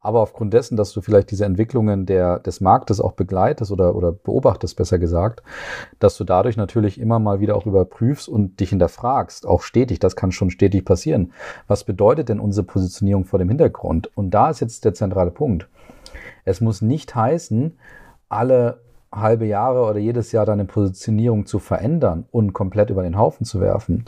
aber 0.00 0.20
aufgrund 0.20 0.54
dessen, 0.54 0.76
dass 0.76 0.92
du 0.92 1.02
vielleicht 1.02 1.30
diese 1.30 1.44
Entwicklungen 1.44 2.06
der, 2.06 2.38
des 2.38 2.60
Marktes 2.60 3.00
auch 3.00 3.12
begleitest 3.12 3.70
oder, 3.70 3.94
oder 3.94 4.12
beobachtest, 4.12 4.76
besser 4.76 4.98
gesagt, 4.98 5.42
dass 5.98 6.16
du 6.16 6.24
dadurch 6.24 6.56
natürlich 6.56 6.98
immer 6.98 7.18
mal 7.18 7.40
wieder 7.40 7.54
auch 7.54 7.66
überprüfst 7.66 8.28
und 8.28 8.60
dich 8.60 8.70
hinterfragst, 8.70 9.46
auch 9.46 9.62
stetig, 9.62 9.98
das 9.98 10.16
kann 10.16 10.32
schon 10.32 10.50
stetig 10.50 10.84
passieren. 10.84 11.32
Was 11.66 11.84
bedeutet 11.84 12.30
denn 12.30 12.40
unsere 12.40 12.66
Positionierung 12.66 13.26
vor 13.26 13.38
dem 13.38 13.48
Hintergrund? 13.48 14.10
Und 14.16 14.30
da 14.30 14.50
ist 14.50 14.60
jetzt 14.60 14.84
der 14.84 14.94
zentrale 14.94 15.30
Punkt. 15.30 15.68
Es 16.44 16.62
muss 16.62 16.80
nicht 16.80 17.14
heißen, 17.14 17.76
alle 18.30 18.80
halbe 19.12 19.44
Jahre 19.46 19.82
oder 19.88 19.98
jedes 19.98 20.30
Jahr 20.30 20.46
deine 20.46 20.64
Positionierung 20.64 21.44
zu 21.44 21.58
verändern 21.58 22.26
und 22.30 22.52
komplett 22.52 22.90
über 22.90 23.02
den 23.02 23.18
Haufen 23.18 23.44
zu 23.44 23.60
werfen, 23.60 24.04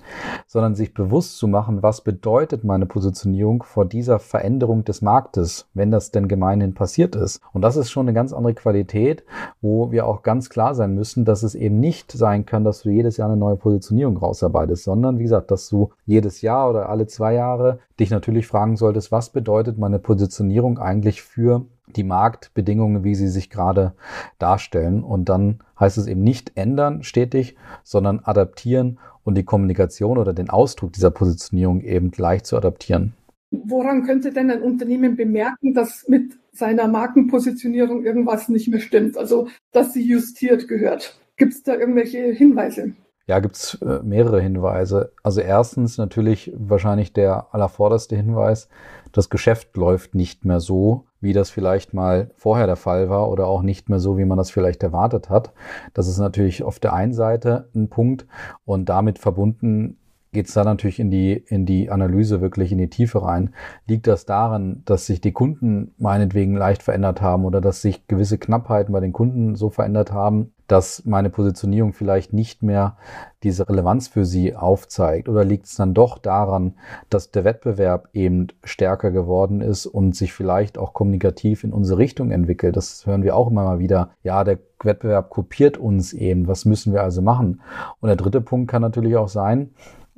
sondern 0.46 0.76
sich 0.76 0.94
bewusst 0.94 1.38
zu 1.38 1.48
machen, 1.48 1.82
was 1.82 2.02
bedeutet 2.02 2.62
meine 2.62 2.86
Positionierung 2.86 3.64
vor 3.64 3.84
dieser 3.84 4.20
Veränderung 4.20 4.84
des 4.84 5.02
Marktes, 5.02 5.66
wenn 5.74 5.90
das 5.90 6.12
denn 6.12 6.28
gemeinhin 6.28 6.74
passiert 6.74 7.16
ist. 7.16 7.40
Und 7.52 7.62
das 7.62 7.76
ist 7.76 7.90
schon 7.90 8.06
eine 8.06 8.14
ganz 8.14 8.32
andere 8.32 8.54
Qualität, 8.54 9.24
wo 9.60 9.90
wir 9.90 10.06
auch 10.06 10.22
ganz 10.22 10.50
klar 10.50 10.74
sein 10.74 10.94
müssen, 10.94 11.24
dass 11.24 11.42
es 11.42 11.56
eben 11.56 11.80
nicht 11.80 12.12
sein 12.12 12.46
kann, 12.46 12.62
dass 12.62 12.82
du 12.82 12.90
jedes 12.90 13.16
Jahr 13.16 13.28
eine 13.28 13.36
neue 13.36 13.56
Positionierung 13.56 14.16
rausarbeitest, 14.16 14.84
sondern 14.84 15.18
wie 15.18 15.24
gesagt, 15.24 15.50
dass 15.50 15.68
du 15.68 15.90
jedes 16.06 16.42
Jahr 16.42 16.70
oder 16.70 16.88
alle 16.88 17.08
zwei 17.08 17.34
Jahre 17.34 17.80
dich 17.98 18.10
natürlich 18.10 18.46
fragen 18.46 18.76
solltest, 18.76 19.10
was 19.10 19.30
bedeutet 19.30 19.78
meine 19.78 19.98
Positionierung 19.98 20.78
eigentlich 20.78 21.22
für 21.22 21.66
die 21.96 22.04
Marktbedingungen, 22.04 23.04
wie 23.04 23.14
sie 23.14 23.28
sich 23.28 23.50
gerade 23.50 23.94
darstellen. 24.38 25.02
Und 25.02 25.28
dann 25.28 25.60
heißt 25.78 25.98
es 25.98 26.06
eben 26.06 26.22
nicht 26.22 26.52
ändern 26.56 27.02
stetig, 27.02 27.56
sondern 27.84 28.20
adaptieren 28.20 28.98
und 29.24 29.36
die 29.36 29.44
Kommunikation 29.44 30.18
oder 30.18 30.32
den 30.32 30.50
Ausdruck 30.50 30.92
dieser 30.92 31.10
Positionierung 31.10 31.80
eben 31.80 32.10
gleich 32.10 32.44
zu 32.44 32.56
adaptieren. 32.56 33.14
Woran 33.50 34.04
könnte 34.04 34.32
denn 34.32 34.50
ein 34.50 34.62
Unternehmen 34.62 35.16
bemerken, 35.16 35.74
dass 35.74 36.06
mit 36.08 36.32
seiner 36.52 36.88
Markenpositionierung 36.88 38.04
irgendwas 38.04 38.48
nicht 38.48 38.68
mehr 38.68 38.80
stimmt? 38.80 39.18
Also, 39.18 39.48
dass 39.72 39.92
sie 39.92 40.02
justiert 40.02 40.68
gehört. 40.68 41.18
Gibt 41.36 41.52
es 41.52 41.62
da 41.62 41.74
irgendwelche 41.74 42.32
Hinweise? 42.32 42.94
Ja, 43.26 43.38
gibt's 43.38 43.74
äh, 43.82 44.00
mehrere 44.02 44.40
Hinweise. 44.40 45.12
Also 45.22 45.40
erstens 45.40 45.96
natürlich 45.96 46.52
wahrscheinlich 46.54 47.12
der 47.12 47.54
allervorderste 47.54 48.16
Hinweis, 48.16 48.68
das 49.12 49.30
Geschäft 49.30 49.76
läuft 49.76 50.14
nicht 50.14 50.44
mehr 50.44 50.60
so, 50.60 51.06
wie 51.22 51.32
das 51.32 51.50
vielleicht 51.50 51.94
mal 51.94 52.30
vorher 52.36 52.66
der 52.66 52.76
Fall 52.76 53.08
war 53.08 53.30
oder 53.30 53.46
auch 53.46 53.62
nicht 53.62 53.88
mehr 53.88 54.00
so, 54.00 54.18
wie 54.18 54.24
man 54.24 54.36
das 54.36 54.50
vielleicht 54.50 54.82
erwartet 54.82 55.30
hat. 55.30 55.52
Das 55.94 56.08
ist 56.08 56.18
natürlich 56.18 56.62
auf 56.62 56.78
der 56.80 56.92
einen 56.92 57.14
Seite 57.14 57.68
ein 57.74 57.88
Punkt 57.88 58.26
und 58.64 58.88
damit 58.88 59.18
verbunden 59.18 59.96
geht 60.32 60.48
es 60.48 60.54
da 60.54 60.64
natürlich 60.64 60.98
in 60.98 61.10
die, 61.10 61.32
in 61.32 61.66
die 61.66 61.90
Analyse 61.90 62.40
wirklich 62.40 62.72
in 62.72 62.78
die 62.78 62.88
Tiefe 62.88 63.22
rein. 63.22 63.54
Liegt 63.86 64.06
das 64.06 64.24
daran, 64.24 64.82
dass 64.86 65.06
sich 65.06 65.20
die 65.20 65.32
Kunden 65.32 65.94
meinetwegen 65.98 66.56
leicht 66.56 66.82
verändert 66.82 67.20
haben 67.20 67.44
oder 67.44 67.60
dass 67.60 67.82
sich 67.82 68.06
gewisse 68.08 68.38
Knappheiten 68.38 68.92
bei 68.92 69.00
den 69.00 69.12
Kunden 69.12 69.54
so 69.56 69.68
verändert 69.68 70.10
haben, 70.10 70.51
dass 70.66 71.04
meine 71.04 71.30
Positionierung 71.30 71.92
vielleicht 71.92 72.32
nicht 72.32 72.62
mehr 72.62 72.96
diese 73.42 73.68
Relevanz 73.68 74.08
für 74.08 74.24
sie 74.24 74.54
aufzeigt? 74.54 75.28
Oder 75.28 75.44
liegt 75.44 75.66
es 75.66 75.74
dann 75.74 75.94
doch 75.94 76.18
daran, 76.18 76.74
dass 77.10 77.30
der 77.30 77.44
Wettbewerb 77.44 78.08
eben 78.12 78.48
stärker 78.64 79.10
geworden 79.10 79.60
ist 79.60 79.86
und 79.86 80.16
sich 80.16 80.32
vielleicht 80.32 80.78
auch 80.78 80.92
kommunikativ 80.92 81.64
in 81.64 81.72
unsere 81.72 81.98
Richtung 81.98 82.30
entwickelt? 82.30 82.76
Das 82.76 83.06
hören 83.06 83.22
wir 83.22 83.36
auch 83.36 83.50
immer 83.50 83.64
mal 83.64 83.78
wieder. 83.78 84.10
Ja, 84.22 84.44
der 84.44 84.58
Wettbewerb 84.82 85.30
kopiert 85.30 85.78
uns 85.78 86.12
eben. 86.12 86.48
Was 86.48 86.64
müssen 86.64 86.92
wir 86.92 87.02
also 87.02 87.22
machen? 87.22 87.60
Und 88.00 88.08
der 88.08 88.16
dritte 88.16 88.40
Punkt 88.40 88.70
kann 88.70 88.82
natürlich 88.82 89.16
auch 89.16 89.28
sein, 89.28 89.70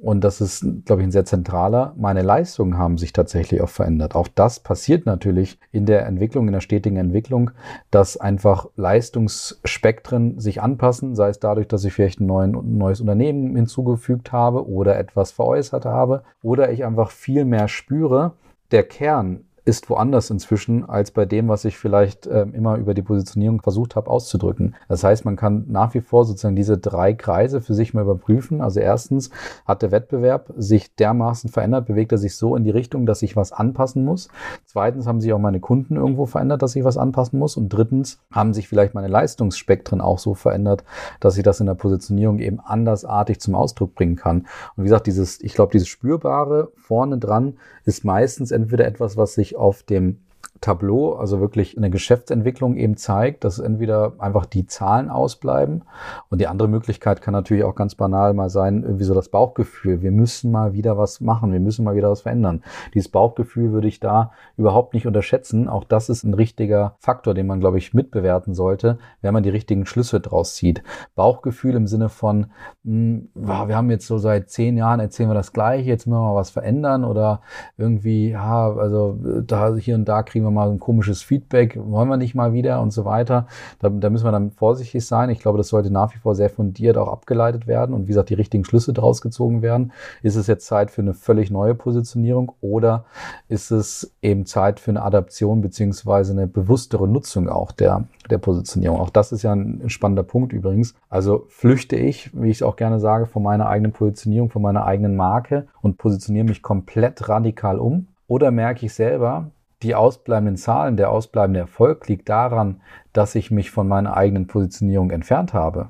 und 0.05 0.23
das 0.23 0.43
ist, 0.43 0.67
glaube 0.85 1.01
ich, 1.01 1.09
ein 1.09 1.13
sehr 1.13 1.25
zentraler. 1.25 1.95
Meine 1.97 2.21
Leistungen 2.21 2.77
haben 2.77 2.99
sich 2.99 3.15
tatsächlich 3.15 3.63
auch 3.63 3.71
verändert. 3.71 4.15
Auch 4.15 4.29
das 4.29 4.61
passiert 4.61 5.07
natürlich 5.07 5.59
in 5.73 5.87
der 5.87 6.05
Entwicklung, 6.05 6.47
in 6.47 6.53
der 6.53 6.61
stetigen 6.61 6.99
Entwicklung, 6.99 7.53
dass 7.91 8.19
einfach 8.19 8.69
Leistungsspektren 8.77 10.39
sich 10.39 10.61
anpassen, 10.61 11.15
sei 11.15 11.31
es 11.31 11.41
dadurch, 11.41 11.69
dass 11.69 11.85
ich 11.87 11.95
vielleicht 11.95 12.21
ein, 12.21 12.27
neues 12.27 13.01
Unternehmen 13.01 13.57
hinzugefügt 13.57 14.31
habe 14.31 14.69
oder 14.69 14.99
etwas 14.99 15.33
veräußert 15.33 15.87
habe 15.87 16.23
oder 16.43 16.71
ich 16.71 16.85
einfach 16.85 17.11
viel 17.11 17.47
mehr 17.47 17.69
spüre, 17.69 18.35
der 18.73 18.83
Kern 18.83 19.47
ist 19.65 19.89
woanders 19.89 20.29
inzwischen 20.29 20.89
als 20.89 21.11
bei 21.11 21.25
dem, 21.25 21.49
was 21.49 21.65
ich 21.65 21.79
vielleicht 21.79 22.27
äh, 22.27 22.43
immer 22.53 22.77
über 22.77 22.93
die 22.93 23.03
Positionierung 23.03 23.63
versucht 23.63 23.97
habe 23.97 24.11
auszudrücken. 24.11 24.75
Das 24.89 25.03
heißt, 25.03 25.25
man 25.25 25.37
kann 25.37 25.65
nach 25.69 25.95
wie 25.95 26.03
vor 26.03 26.27
sozusagen 26.27 26.57
diese 26.57 26.77
drei 26.77 27.15
Kreise 27.15 27.63
für 27.63 27.73
sich 27.73 27.95
mal 27.95 28.03
überprüfen. 28.03 28.61
Also 28.61 28.81
erstens 28.81 29.31
hat 29.65 29.81
der 29.81 29.91
Wettbewerb 29.91 30.53
sich 30.57 30.95
dermaßen 30.95 31.49
verändert, 31.49 31.87
bewegt 31.87 32.13
er 32.13 32.19
sich 32.19 32.37
so 32.37 32.57
in 32.57 32.65
die 32.65 32.71
Richtung, 32.71 33.07
dass 33.07 33.23
ich 33.23 33.37
was 33.37 33.53
anpassen 33.53 34.05
muss. 34.05 34.29
Zweitens 34.67 35.07
haben 35.07 35.23
sich 35.23 35.33
auch 35.33 35.39
meine 35.39 35.61
Kunden 35.61 35.97
irgendwo 35.97 36.27
verändert, 36.27 36.61
dass 36.61 36.77
ich 36.77 36.85
was 36.85 36.99
anpassen 36.99 37.39
muss. 37.39 37.57
Und 37.57 37.71
drittens 37.71 38.19
haben 38.31 38.53
sich 38.53 38.69
vielleicht 38.69 38.95
meine 38.95 39.09
Leistungsspektren 39.09 40.03
auch 40.03 40.19
so 40.19 40.35
verändert, 40.35 40.85
dass 41.21 41.39
ich 41.39 41.43
das 41.43 41.61
in 41.61 41.67
der 41.67 41.75
Positionierung 41.75 42.39
eben 42.39 42.61
andersartig 42.61 43.41
zum 43.41 43.55
Ausdruck 43.55 43.95
bringen 43.95 44.17
kann. 44.17 44.47
Und 44.77 44.85
wie 44.85 44.89
gesagt, 44.89 45.07
dieses, 45.07 45.41
ich 45.41 45.55
glaube, 45.55 45.73
dieses 45.73 45.89
Spürbare 45.89 46.71
vorne 46.77 47.17
dran 47.17 47.55
ist 47.85 48.05
meistens 48.05 48.51
entweder 48.51 48.87
etwas, 48.87 49.17
was 49.17 49.35
sich 49.35 49.54
auf 49.55 49.83
dem 49.83 50.24
Tableau, 50.65 51.13
also 51.13 51.41
wirklich 51.41 51.77
eine 51.77 51.91
Geschäftsentwicklung 51.91 52.77
eben 52.77 52.97
zeigt, 52.97 53.45
dass 53.45 53.59
entweder 53.59 54.15
einfach 54.19 54.47
die 54.47 54.67
Zahlen 54.67 55.11
ausbleiben 55.11 55.83
und 56.31 56.41
die 56.41 56.47
andere 56.47 56.69
Möglichkeit 56.69 57.21
kann 57.21 57.33
natürlich 57.33 57.65
auch 57.65 57.75
ganz 57.75 57.95
banal 57.95 58.33
mal 58.33 58.49
sein, 58.49 58.83
irgendwie 58.83 59.05
so 59.05 59.13
das 59.13 59.29
Bauchgefühl. 59.29 60.01
Wir 60.01 60.11
müssen 60.11 60.51
mal 60.51 60.73
wieder 60.73 60.97
was 60.97 61.21
machen, 61.21 61.53
wir 61.53 61.61
müssen 61.61 61.85
mal 61.85 61.97
wieder 61.97 62.11
was 62.11 62.23
verändern. 62.23 62.63
Dieses 62.95 63.11
Bauchgefühl 63.11 63.73
würde 63.73 63.89
ich 63.89 64.01
da 64.01 64.33
überhaupt 64.57 64.95
nicht 64.95 65.07
unterschätzen. 65.07 65.69
Auch 65.69 65.85
das 65.85 66.09
ist 66.09 66.25
ein 66.25 66.33
richtiger 66.33 66.97
Faktor, 66.99 67.35
den 67.35 67.47
man, 67.47 67.61
glaube 67.61 67.77
ich, 67.77 67.93
mitbewerten 67.93 68.55
sollte, 68.55 68.97
wenn 69.21 69.35
man 69.35 69.43
die 69.43 69.51
richtigen 69.51 69.85
Schlüsse 69.85 70.21
draus 70.21 70.55
zieht. 70.55 70.83
Bauchgefühl 71.15 71.75
im 71.75 71.87
Sinne 71.87 72.09
von, 72.09 72.47
mh, 72.85 72.95
hm, 72.95 73.29
wir 73.35 73.77
haben 73.77 73.91
jetzt 73.91 74.07
so 74.07 74.17
seit 74.17 74.49
zehn 74.49 74.79
Jahren 74.79 75.01
erzählen 75.01 75.29
wir 75.29 75.35
das 75.35 75.53
Gleiche, 75.53 75.91
jetzt 75.91 76.07
müssen 76.07 76.19
wir 76.19 76.33
mal 76.33 76.35
was 76.35 76.49
verändern 76.49 77.05
oder 77.05 77.43
irgendwie, 77.77 78.31
ja, 78.31 78.73
also 78.73 79.19
da 79.47 79.75
hier 79.77 79.97
und 79.97 80.07
da 80.07 80.23
kriegen 80.23 80.47
wir 80.47 80.54
mal 80.55 80.71
ein 80.71 80.79
komisches 80.79 81.23
Feedback, 81.23 81.79
wollen 81.83 82.09
wir 82.09 82.17
nicht 82.17 82.35
mal 82.35 82.53
wieder 82.53 82.81
und 82.81 82.93
so 82.93 83.05
weiter. 83.05 83.47
Da, 83.81 83.89
da 83.91 84.11
müssen 84.11 84.25
wir 84.25 84.33
dann 84.33 84.51
vorsichtig 84.51 85.05
sein. 85.05 85.31
Ich 85.31 85.41
glaube, 85.41 85.59
das 85.59 85.69
sollte 85.69 85.91
nach 85.91 86.15
wie 86.15 86.19
vor 86.19 86.35
sehr 86.35 86.51
fundiert 86.51 86.97
auch 86.97 87.09
abgeleitet 87.09 87.67
werden 87.67 87.95
und 87.95 88.05
wie 88.05 88.09
gesagt, 88.09 88.31
die 88.31 88.35
richtigen 88.35 88.65
Schlüsse 88.65 88.93
daraus 88.93 89.21
gezogen 89.21 89.63
werden. 89.63 89.93
Ist 90.23 90.37
es 90.37 90.47
jetzt 90.47 90.67
Zeit 90.67 90.91
für 90.91 91.03
eine 91.03 91.15
völlig 91.15 91.51
neue 91.51 91.75
Positionierung 91.75 92.53
oder 92.61 93.05
ist 93.49 93.71
es 93.71 94.15
eben 94.23 94.47
Zeit 94.47 94.81
für 94.81 94.91
eine 94.91 95.03
Adaption 95.03 95.61
beziehungsweise 95.61 96.33
eine 96.33 96.47
bewusstere 96.47 97.09
Nutzung 97.09 97.49
auch 97.49 97.73
der, 97.73 98.05
der 98.31 98.39
Positionierung? 98.39 99.01
Auch 99.01 99.11
das 99.11 99.33
ist 99.33 99.43
ja 99.43 99.53
ein 99.53 99.89
spannender 99.89 100.23
Punkt 100.23 100.53
übrigens. 100.53 100.95
Also 101.09 101.47
flüchte 101.49 101.97
ich, 101.97 102.31
wie 102.35 102.51
ich 102.51 102.59
es 102.59 102.63
auch 102.63 102.77
gerne 102.77 103.01
sage, 103.01 103.27
von 103.27 103.43
meiner 103.43 103.69
eigenen 103.69 103.93
Positionierung, 103.93 104.51
von 104.51 104.63
meiner 104.63 104.85
eigenen 104.85 105.17
Marke 105.17 105.67
und 105.83 105.99
positioniere 105.99 106.45
mich 106.45 106.63
komplett 106.63 107.29
radikal 107.29 107.79
um? 107.79 108.09
Oder 108.27 108.51
merke 108.51 108.87
ich 108.87 108.95
selber, 108.95 109.51
die 109.85 109.95
ausbleibenden 109.95 110.57
Zahlen, 110.57 110.97
der 110.97 111.11
ausbleibende 111.11 111.61
Erfolg 111.61 112.09
liegt 112.09 112.29
daran, 112.29 112.81
dass 113.13 113.35
ich 113.35 113.51
mich 113.51 113.71
von 113.71 113.87
meiner 113.87 114.17
eigenen 114.17 114.47
Positionierung 114.47 115.11
entfernt 115.11 115.55
habe. 115.55 115.89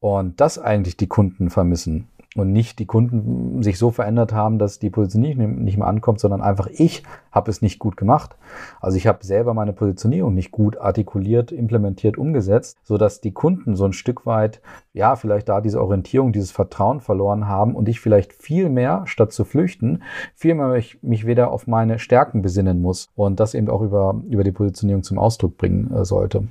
Und 0.00 0.40
das 0.40 0.58
eigentlich 0.58 0.96
die 0.96 1.06
Kunden 1.06 1.48
vermissen 1.48 2.08
und 2.34 2.52
nicht 2.52 2.78
die 2.78 2.86
Kunden 2.86 3.62
sich 3.62 3.78
so 3.78 3.90
verändert 3.90 4.32
haben, 4.32 4.58
dass 4.58 4.78
die 4.78 4.90
Positionierung 4.90 5.62
nicht 5.62 5.76
mehr 5.76 5.86
ankommt, 5.86 6.20
sondern 6.20 6.40
einfach 6.40 6.68
ich 6.72 7.02
habe 7.30 7.50
es 7.50 7.62
nicht 7.62 7.78
gut 7.78 7.96
gemacht. 7.96 8.36
Also 8.80 8.96
ich 8.96 9.06
habe 9.06 9.24
selber 9.24 9.54
meine 9.54 9.72
Positionierung 9.72 10.34
nicht 10.34 10.50
gut 10.50 10.78
artikuliert, 10.78 11.52
implementiert, 11.52 12.18
umgesetzt, 12.18 12.78
so 12.84 12.96
dass 12.98 13.20
die 13.20 13.32
Kunden 13.32 13.76
so 13.76 13.84
ein 13.84 13.92
Stück 13.92 14.26
weit 14.26 14.60
ja 14.92 15.16
vielleicht 15.16 15.48
da 15.48 15.60
diese 15.60 15.80
Orientierung, 15.80 16.32
dieses 16.32 16.50
Vertrauen 16.50 17.00
verloren 17.00 17.48
haben 17.48 17.74
und 17.74 17.88
ich 17.88 18.00
vielleicht 18.00 18.32
viel 18.32 18.68
mehr 18.68 19.02
statt 19.06 19.32
zu 19.32 19.44
flüchten, 19.44 20.02
viel 20.34 20.54
mehr 20.54 20.68
mich, 20.68 21.02
mich 21.02 21.26
wieder 21.26 21.50
auf 21.50 21.66
meine 21.66 21.98
Stärken 21.98 22.42
besinnen 22.42 22.80
muss 22.80 23.08
und 23.14 23.40
das 23.40 23.54
eben 23.54 23.68
auch 23.68 23.82
über 23.82 24.20
über 24.28 24.44
die 24.44 24.52
Positionierung 24.52 25.02
zum 25.02 25.18
Ausdruck 25.18 25.56
bringen 25.56 25.92
äh, 25.94 26.04
sollte. 26.04 26.44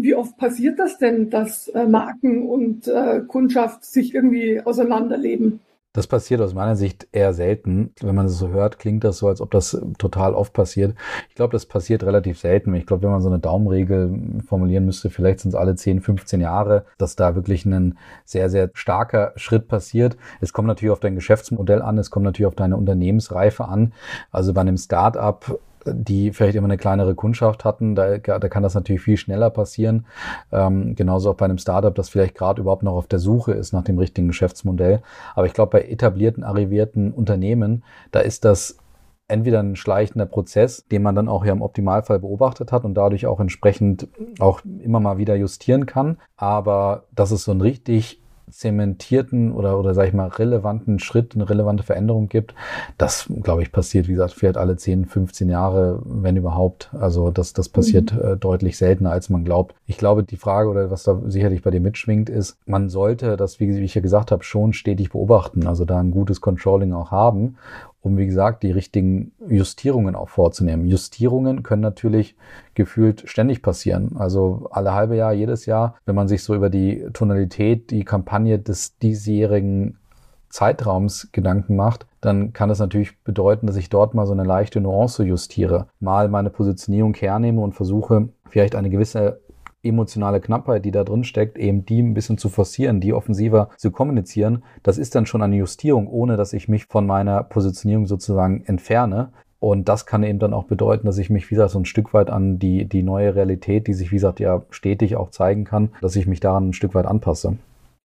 Wie 0.00 0.14
oft 0.14 0.36
passiert 0.36 0.78
das 0.78 0.98
denn, 0.98 1.28
dass 1.28 1.66
äh, 1.68 1.84
Marken 1.84 2.48
und 2.48 2.86
äh, 2.86 3.20
Kundschaft 3.26 3.84
sich 3.84 4.14
irgendwie 4.14 4.60
auseinanderleben? 4.60 5.58
Das 5.92 6.06
passiert 6.06 6.40
aus 6.40 6.54
meiner 6.54 6.76
Sicht 6.76 7.08
eher 7.10 7.34
selten. 7.34 7.92
Wenn 8.00 8.14
man 8.14 8.26
es 8.26 8.38
so 8.38 8.50
hört, 8.50 8.78
klingt 8.78 9.02
das 9.02 9.18
so, 9.18 9.26
als 9.26 9.40
ob 9.40 9.50
das 9.50 9.76
total 9.98 10.34
oft 10.34 10.52
passiert. 10.52 10.94
Ich 11.28 11.34
glaube, 11.34 11.50
das 11.50 11.66
passiert 11.66 12.04
relativ 12.04 12.38
selten. 12.38 12.72
Ich 12.74 12.86
glaube, 12.86 13.02
wenn 13.02 13.10
man 13.10 13.22
so 13.22 13.28
eine 13.28 13.40
Daumenregel 13.40 14.40
formulieren 14.46 14.84
müsste, 14.84 15.10
vielleicht 15.10 15.40
sind 15.40 15.48
es 15.48 15.54
alle 15.56 15.74
10, 15.74 16.00
15 16.00 16.40
Jahre, 16.40 16.84
dass 16.98 17.16
da 17.16 17.34
wirklich 17.34 17.66
ein 17.66 17.98
sehr, 18.24 18.50
sehr 18.50 18.70
starker 18.74 19.32
Schritt 19.34 19.66
passiert. 19.66 20.16
Es 20.40 20.52
kommt 20.52 20.68
natürlich 20.68 20.92
auf 20.92 21.00
dein 21.00 21.16
Geschäftsmodell 21.16 21.82
an, 21.82 21.98
es 21.98 22.12
kommt 22.12 22.24
natürlich 22.24 22.46
auf 22.46 22.54
deine 22.54 22.76
Unternehmensreife 22.76 23.64
an. 23.64 23.92
Also 24.30 24.54
bei 24.54 24.60
einem 24.60 24.76
Start-up 24.76 25.58
die 25.94 26.32
vielleicht 26.32 26.56
immer 26.56 26.66
eine 26.66 26.76
kleinere 26.76 27.14
Kundschaft 27.14 27.64
hatten, 27.64 27.94
da, 27.94 28.18
da 28.18 28.48
kann 28.48 28.62
das 28.62 28.74
natürlich 28.74 29.02
viel 29.02 29.16
schneller 29.16 29.50
passieren. 29.50 30.06
Ähm, 30.52 30.94
genauso 30.94 31.30
auch 31.30 31.36
bei 31.36 31.44
einem 31.44 31.58
Startup, 31.58 31.94
das 31.94 32.08
vielleicht 32.08 32.34
gerade 32.34 32.60
überhaupt 32.60 32.82
noch 32.82 32.94
auf 32.94 33.06
der 33.06 33.18
Suche 33.18 33.52
ist 33.52 33.72
nach 33.72 33.84
dem 33.84 33.98
richtigen 33.98 34.28
Geschäftsmodell. 34.28 35.02
Aber 35.34 35.46
ich 35.46 35.52
glaube, 35.52 35.70
bei 35.70 35.82
etablierten, 35.82 36.44
arrivierten 36.44 37.12
Unternehmen, 37.12 37.84
da 38.10 38.20
ist 38.20 38.44
das 38.44 38.78
entweder 39.28 39.60
ein 39.60 39.76
schleichender 39.76 40.26
Prozess, 40.26 40.86
den 40.90 41.02
man 41.02 41.14
dann 41.14 41.28
auch 41.28 41.44
ja 41.44 41.52
im 41.52 41.62
Optimalfall 41.62 42.18
beobachtet 42.18 42.72
hat 42.72 42.84
und 42.84 42.94
dadurch 42.94 43.26
auch 43.26 43.40
entsprechend 43.40 44.08
auch 44.38 44.62
immer 44.82 45.00
mal 45.00 45.18
wieder 45.18 45.36
justieren 45.36 45.86
kann. 45.86 46.16
Aber 46.36 47.04
das 47.14 47.30
ist 47.30 47.44
so 47.44 47.52
ein 47.52 47.60
richtig 47.60 48.22
zementierten 48.50 49.52
oder, 49.52 49.78
oder 49.78 49.94
sag 49.94 50.08
ich 50.08 50.14
mal, 50.14 50.28
relevanten 50.28 50.98
Schritt, 50.98 51.34
eine 51.34 51.48
relevante 51.48 51.82
Veränderung 51.82 52.28
gibt. 52.28 52.54
Das, 52.96 53.26
glaube 53.42 53.62
ich, 53.62 53.72
passiert, 53.72 54.08
wie 54.08 54.12
gesagt, 54.12 54.32
vielleicht 54.32 54.56
alle 54.56 54.76
10, 54.76 55.06
15 55.06 55.48
Jahre, 55.48 56.00
wenn 56.04 56.36
überhaupt. 56.36 56.90
Also 56.98 57.30
das, 57.30 57.52
das 57.52 57.68
passiert 57.68 58.12
mhm. 58.12 58.20
äh, 58.20 58.36
deutlich 58.36 58.76
seltener, 58.78 59.10
als 59.10 59.28
man 59.28 59.44
glaubt. 59.44 59.74
Ich 59.86 59.98
glaube, 59.98 60.22
die 60.24 60.36
Frage 60.36 60.68
oder 60.68 60.90
was 60.90 61.02
da 61.02 61.20
sicherlich 61.26 61.62
bei 61.62 61.70
dir 61.70 61.80
mitschwingt, 61.80 62.30
ist, 62.30 62.58
man 62.66 62.88
sollte 62.88 63.36
das, 63.36 63.60
wie, 63.60 63.68
wie 63.76 63.84
ich 63.84 63.94
ja 63.94 64.00
gesagt 64.00 64.32
habe, 64.32 64.44
schon 64.44 64.72
stetig 64.72 65.10
beobachten, 65.10 65.66
also 65.66 65.84
da 65.84 65.98
ein 65.98 66.10
gutes 66.10 66.40
Controlling 66.40 66.92
auch 66.92 67.10
haben 67.10 67.56
um, 68.00 68.16
wie 68.16 68.26
gesagt, 68.26 68.62
die 68.62 68.70
richtigen 68.70 69.32
Justierungen 69.48 70.14
auch 70.14 70.28
vorzunehmen. 70.28 70.86
Justierungen 70.86 71.62
können 71.62 71.82
natürlich 71.82 72.36
gefühlt 72.74 73.28
ständig 73.28 73.62
passieren. 73.62 74.16
Also 74.16 74.68
alle 74.70 74.94
halbe 74.94 75.16
Jahr, 75.16 75.32
jedes 75.32 75.66
Jahr, 75.66 75.96
wenn 76.06 76.14
man 76.14 76.28
sich 76.28 76.42
so 76.42 76.54
über 76.54 76.70
die 76.70 77.06
Tonalität, 77.12 77.90
die 77.90 78.04
Kampagne 78.04 78.58
des 78.58 78.98
diesjährigen 78.98 79.98
Zeitraums 80.48 81.28
Gedanken 81.32 81.76
macht, 81.76 82.06
dann 82.20 82.52
kann 82.52 82.68
das 82.68 82.78
natürlich 82.78 83.22
bedeuten, 83.22 83.66
dass 83.66 83.76
ich 83.76 83.90
dort 83.90 84.14
mal 84.14 84.26
so 84.26 84.32
eine 84.32 84.44
leichte 84.44 84.80
Nuance 84.80 85.24
justiere, 85.24 85.88
mal 86.00 86.28
meine 86.28 86.50
Positionierung 86.50 87.14
hernehme 87.14 87.60
und 87.60 87.74
versuche, 87.74 88.30
vielleicht 88.48 88.74
eine 88.74 88.90
gewisse 88.90 89.40
emotionale 89.82 90.40
Knappheit, 90.40 90.84
die 90.84 90.90
da 90.90 91.04
drin 91.04 91.24
steckt, 91.24 91.58
eben 91.58 91.84
die 91.84 92.02
ein 92.02 92.14
bisschen 92.14 92.38
zu 92.38 92.48
forcieren, 92.48 93.00
die 93.00 93.12
offensiver 93.12 93.70
zu 93.76 93.90
kommunizieren, 93.90 94.64
das 94.82 94.98
ist 94.98 95.14
dann 95.14 95.26
schon 95.26 95.42
eine 95.42 95.56
Justierung, 95.56 96.08
ohne 96.08 96.36
dass 96.36 96.52
ich 96.52 96.68
mich 96.68 96.86
von 96.86 97.06
meiner 97.06 97.42
Positionierung 97.44 98.06
sozusagen 98.06 98.64
entferne. 98.66 99.32
Und 99.60 99.88
das 99.88 100.06
kann 100.06 100.22
eben 100.22 100.38
dann 100.38 100.54
auch 100.54 100.64
bedeuten, 100.64 101.06
dass 101.06 101.18
ich 101.18 101.30
mich, 101.30 101.50
wie 101.50 101.56
gesagt, 101.56 101.72
so 101.72 101.80
ein 101.80 101.84
Stück 101.84 102.14
weit 102.14 102.30
an 102.30 102.58
die, 102.60 102.84
die 102.84 103.02
neue 103.02 103.34
Realität, 103.34 103.88
die 103.88 103.94
sich, 103.94 104.12
wie 104.12 104.16
gesagt, 104.16 104.38
ja 104.38 104.62
stetig 104.70 105.16
auch 105.16 105.30
zeigen 105.30 105.64
kann, 105.64 105.90
dass 106.00 106.14
ich 106.14 106.28
mich 106.28 106.38
daran 106.38 106.68
ein 106.68 106.72
Stück 106.74 106.94
weit 106.94 107.06
anpasse. 107.06 107.58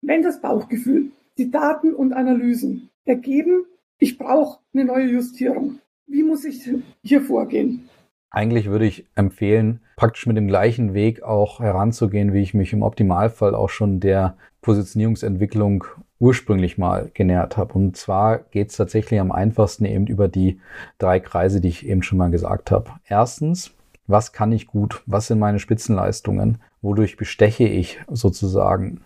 Wenn 0.03 0.23
das 0.23 0.41
Bauchgefühl, 0.41 1.11
die 1.39 1.51
Daten 1.51 1.95
und 1.95 2.13
Analysen 2.13 2.91
ergeben, 3.05 3.65
ich 3.99 4.19
brauche 4.19 4.59
eine 4.75 4.85
neue 4.85 5.07
Justierung. 5.07 5.79
Wie 6.07 6.23
muss 6.23 6.45
ich 6.45 6.69
hier 7.03 7.21
vorgehen? 7.21 7.89
Eigentlich 8.37 8.67
würde 8.67 8.85
ich 8.85 9.07
empfehlen, 9.15 9.81
praktisch 9.97 10.27
mit 10.27 10.37
dem 10.37 10.47
gleichen 10.47 10.93
Weg 10.93 11.23
auch 11.23 11.61
heranzugehen, 11.61 12.35
wie 12.35 12.43
ich 12.43 12.53
mich 12.53 12.75
im 12.75 12.83
Optimalfall 12.83 13.55
auch 13.55 13.71
schon 13.71 13.99
der 13.99 14.37
Positionierungsentwicklung 14.61 15.85
ursprünglich 16.19 16.77
mal 16.77 17.11
genährt 17.15 17.57
habe. 17.57 17.73
Und 17.73 17.97
zwar 17.97 18.41
geht 18.41 18.69
es 18.69 18.77
tatsächlich 18.77 19.21
am 19.21 19.33
einfachsten 19.33 19.87
eben 19.87 20.07
über 20.07 20.29
die 20.29 20.61
drei 20.99 21.19
Kreise, 21.19 21.63
die 21.63 21.69
ich 21.69 21.87
eben 21.87 22.03
schon 22.03 22.19
mal 22.19 22.31
gesagt 22.31 22.71
habe. 22.71 22.91
Erstens, 23.09 23.71
was 24.07 24.35
kann 24.35 24.53
ich 24.53 24.67
gut? 24.67 25.03
Was 25.07 25.29
sind 25.29 25.39
meine 25.39 25.59
Spitzenleistungen? 25.59 26.59
Wodurch 26.83 27.17
besteche 27.17 27.65
ich 27.65 28.01
sozusagen? 28.07 29.01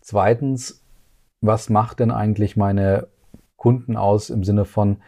Zweitens, 0.00 0.80
was 1.40 1.70
macht 1.70 1.98
denn 1.98 2.12
eigentlich 2.12 2.56
meine 2.56 3.08
Kunden 3.56 3.96
aus 3.96 4.30
im 4.30 4.44
Sinne 4.44 4.64
von, 4.64 4.98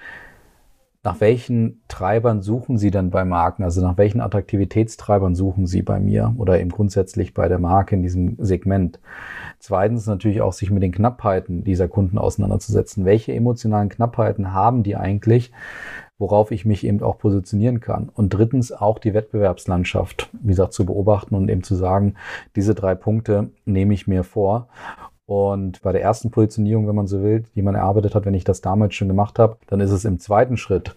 nach 1.09 1.23
welchen 1.23 1.81
Treibern 1.89 2.43
suchen 2.43 2.77
Sie 2.77 2.91
dann 2.91 3.09
bei 3.09 3.25
Marken? 3.25 3.63
Also 3.65 3.81
nach 3.81 3.97
welchen 3.97 4.21
Attraktivitätstreibern 4.21 5.35
suchen 5.35 5.67
Sie 5.67 5.81
bei 5.81 6.01
mir 6.01 6.35
oder 6.37 6.61
eben 6.61 6.69
grundsätzlich 6.69 7.33
bei 7.33 7.49
der 7.49 7.59
Marke 7.59 7.95
in 7.95 8.03
diesem 8.03 8.37
Segment? 8.39 9.01
Zweitens 9.59 10.07
natürlich 10.07 10.43
auch 10.43 10.53
sich 10.53 10.71
mit 10.71 10.83
den 10.83 10.93
Knappheiten 10.93 11.65
dieser 11.65 11.89
Kunden 11.89 12.19
auseinanderzusetzen. 12.19 13.07
Welche 13.07 13.33
emotionalen 13.33 13.89
Knappheiten 13.89 14.53
haben 14.53 14.83
die 14.83 14.97
eigentlich, 14.97 15.51
worauf 16.19 16.51
ich 16.51 16.67
mich 16.67 16.85
eben 16.85 17.03
auch 17.03 17.17
positionieren 17.17 17.81
kann? 17.81 18.11
Und 18.11 18.35
drittens 18.35 18.71
auch 18.71 18.99
die 18.99 19.15
Wettbewerbslandschaft, 19.15 20.29
wie 20.43 20.49
gesagt, 20.49 20.75
zu 20.75 20.85
beobachten 20.85 21.35
und 21.35 21.49
eben 21.49 21.63
zu 21.63 21.75
sagen, 21.75 22.17
diese 22.55 22.75
drei 22.75 22.95
Punkte 22.95 23.49
nehme 23.65 23.95
ich 23.95 24.07
mir 24.07 24.25
vor 24.25 24.69
und 25.29 25.83
bei 25.83 25.93
der 25.93 26.01
ersten 26.01 26.31
Positionierung, 26.31 26.89
wenn 26.89 26.95
man 26.95 27.07
so 27.07 27.23
will, 27.23 27.45
die 27.55 27.61
man 27.61 27.75
erarbeitet 27.75 28.15
hat, 28.15 28.25
wenn 28.25 28.33
ich 28.33 28.45
das 28.45 28.63
damals 28.63 28.95
schon 28.95 29.09
gemacht 29.09 29.39
habe, 29.39 29.59
dann 29.67 29.79
ist 29.79 29.91
es 29.91 30.07
im 30.07 30.19
zweiten 30.19 30.57
Schritt 30.57 30.97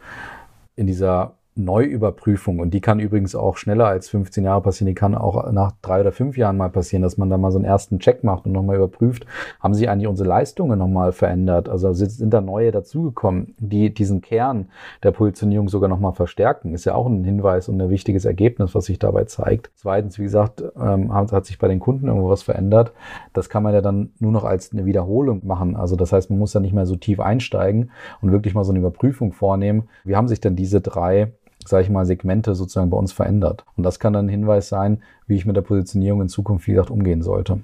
in 0.77 0.87
dieser 0.87 1.33
Neuüberprüfung 1.55 2.59
und 2.59 2.73
die 2.73 2.79
kann 2.79 2.99
übrigens 2.99 3.35
auch 3.35 3.57
schneller 3.57 3.85
als 3.85 4.07
15 4.09 4.45
Jahre 4.45 4.61
passieren, 4.61 4.87
die 4.87 4.95
kann 4.95 5.15
auch 5.15 5.51
nach 5.51 5.73
drei 5.81 5.99
oder 5.99 6.13
fünf 6.13 6.37
Jahren 6.37 6.55
mal 6.55 6.69
passieren, 6.69 7.03
dass 7.03 7.17
man 7.17 7.29
da 7.29 7.37
mal 7.37 7.51
so 7.51 7.57
einen 7.57 7.65
ersten 7.65 7.99
Check 7.99 8.23
macht 8.23 8.45
und 8.45 8.53
nochmal 8.53 8.77
überprüft, 8.77 9.25
haben 9.59 9.73
sich 9.73 9.89
eigentlich 9.89 10.07
unsere 10.07 10.29
Leistungen 10.29 10.79
nochmal 10.79 11.11
verändert? 11.11 11.67
Also 11.67 11.91
sind 11.93 12.33
da 12.33 12.39
neue 12.39 12.71
dazugekommen, 12.71 13.53
die 13.59 13.93
diesen 13.93 14.21
Kern 14.21 14.69
der 15.03 15.11
Positionierung 15.11 15.67
sogar 15.67 15.89
nochmal 15.89 16.13
verstärken? 16.13 16.73
Ist 16.73 16.85
ja 16.85 16.95
auch 16.95 17.05
ein 17.05 17.25
Hinweis 17.25 17.67
und 17.67 17.81
ein 17.81 17.89
wichtiges 17.89 18.23
Ergebnis, 18.23 18.73
was 18.73 18.85
sich 18.85 18.97
dabei 18.97 19.25
zeigt. 19.25 19.71
Zweitens, 19.75 20.19
wie 20.19 20.23
gesagt, 20.23 20.63
ähm, 20.81 21.13
hat, 21.13 21.45
sich 21.45 21.59
bei 21.59 21.67
den 21.67 21.79
Kunden 21.79 22.07
irgendwo 22.07 22.29
was 22.29 22.43
verändert. 22.43 22.93
Das 23.33 23.49
kann 23.49 23.63
man 23.63 23.73
ja 23.73 23.81
dann 23.81 24.11
nur 24.19 24.31
noch 24.31 24.45
als 24.45 24.71
eine 24.71 24.85
Wiederholung 24.85 25.45
machen. 25.45 25.75
Also 25.75 25.97
das 25.97 26.13
heißt, 26.13 26.29
man 26.29 26.39
muss 26.39 26.53
da 26.53 26.61
nicht 26.61 26.73
mehr 26.73 26.85
so 26.85 26.95
tief 26.95 27.19
einsteigen 27.19 27.91
und 28.21 28.31
wirklich 28.31 28.53
mal 28.53 28.63
so 28.63 28.71
eine 28.71 28.79
Überprüfung 28.79 29.33
vornehmen. 29.33 29.89
Wie 30.05 30.15
haben 30.15 30.27
sich 30.27 30.39
denn 30.39 30.55
diese 30.55 30.79
drei 30.81 31.33
sage 31.67 31.83
ich 31.83 31.89
mal, 31.89 32.05
Segmente 32.05 32.55
sozusagen 32.55 32.89
bei 32.89 32.97
uns 32.97 33.11
verändert. 33.11 33.65
Und 33.75 33.83
das 33.83 33.99
kann 33.99 34.13
dann 34.13 34.25
ein 34.25 34.29
Hinweis 34.29 34.69
sein, 34.69 35.01
wie 35.27 35.35
ich 35.35 35.45
mit 35.45 35.55
der 35.55 35.61
Positionierung 35.61 36.21
in 36.21 36.29
Zukunft, 36.29 36.67
wie 36.67 36.71
gesagt, 36.71 36.91
umgehen 36.91 37.21
sollte. 37.21 37.61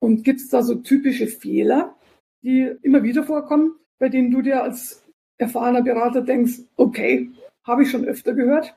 Und 0.00 0.24
gibt 0.24 0.40
es 0.40 0.48
da 0.48 0.62
so 0.62 0.76
typische 0.76 1.26
Fehler, 1.26 1.94
die 2.42 2.70
immer 2.82 3.02
wieder 3.02 3.22
vorkommen, 3.22 3.76
bei 3.98 4.08
denen 4.08 4.30
du 4.30 4.42
dir 4.42 4.62
als 4.62 5.02
erfahrener 5.38 5.82
Berater 5.82 6.20
denkst, 6.20 6.60
okay, 6.76 7.30
habe 7.64 7.82
ich 7.82 7.90
schon 7.90 8.04
öfter 8.04 8.34
gehört? 8.34 8.74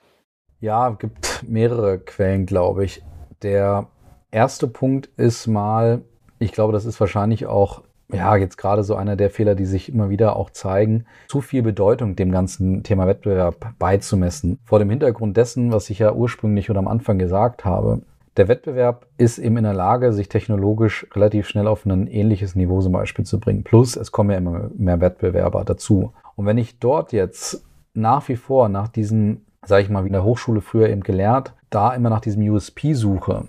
Ja, 0.60 0.90
gibt 0.92 1.44
mehrere 1.48 2.00
Quellen, 2.00 2.46
glaube 2.46 2.86
ich. 2.86 3.04
Der 3.44 3.90
erste 4.32 4.68
Punkt 4.68 5.10
ist 5.18 5.48
mal, 5.48 6.02
ich 6.40 6.52
glaube, 6.52 6.74
das 6.74 6.86
ist 6.86 7.00
wahrscheinlich 7.00 7.46
auch 7.46 7.84
ja, 8.12 8.36
jetzt 8.38 8.58
gerade 8.58 8.84
so 8.84 8.96
einer 8.96 9.16
der 9.16 9.30
Fehler, 9.30 9.56
die 9.56 9.66
sich 9.66 9.90
immer 9.90 10.10
wieder 10.10 10.36
auch 10.38 10.50
zeigen, 10.50 11.06
zu 11.28 11.42
viel 11.42 11.62
Bedeutung 11.62 12.16
dem 12.16 12.32
ganzen 12.32 12.84
Thema 12.84 13.06
Wettbewerb 13.06 13.74
beizumessen. 13.80 14.60
Vor 14.64 14.80
dem 14.80 14.90
Hintergrund 14.90 15.36
dessen, 15.36 15.72
was 15.72 15.90
ich 15.90 16.00
ja 16.00 16.14
ursprünglich 16.14 16.70
oder 16.70 16.80
am 16.80 16.88
Anfang 16.88 17.20
gesagt 17.20 17.66
habe. 17.66 18.02
Der 18.38 18.48
Wettbewerb 18.48 19.08
ist 19.18 19.40
eben 19.40 19.58
in 19.58 19.64
der 19.64 19.74
Lage, 19.74 20.14
sich 20.14 20.30
technologisch 20.30 21.08
relativ 21.14 21.48
schnell 21.48 21.68
auf 21.68 21.86
ein 21.86 22.08
ähnliches 22.08 22.56
Niveau 22.56 22.82
zum 22.82 22.94
Beispiel 22.94 23.26
zu 23.26 23.40
bringen. 23.40 23.64
Plus, 23.64 23.96
es 23.96 24.12
kommen 24.12 24.30
ja 24.30 24.38
immer 24.38 24.70
mehr 24.78 25.02
Wettbewerber 25.02 25.66
dazu. 25.66 26.14
Und 26.36 26.46
wenn 26.46 26.60
ich 26.60 26.80
dort 26.80 27.12
jetzt 27.14 27.66
nach 27.94 28.28
wie 28.30 28.36
vor 28.36 28.70
nach 28.70 28.88
diesen, 28.88 29.46
sage 29.66 29.84
ich 29.84 29.90
mal, 29.90 30.04
wie 30.04 30.08
in 30.10 30.14
der 30.14 30.24
Hochschule 30.24 30.62
früher 30.62 30.88
eben 30.88 31.02
gelehrt, 31.02 31.54
da 31.72 31.94
immer 31.94 32.10
nach 32.10 32.22
diesem 32.22 32.48
USP 32.48 32.94
suche 32.94 33.46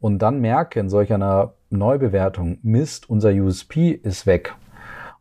und 0.00 0.20
dann 0.20 0.40
merke 0.40 0.80
in 0.80 0.88
solch 0.88 1.12
einer 1.12 1.52
Neubewertung, 1.70 2.58
Mist, 2.62 3.08
unser 3.08 3.30
USP 3.30 3.92
ist 3.92 4.26
weg. 4.26 4.54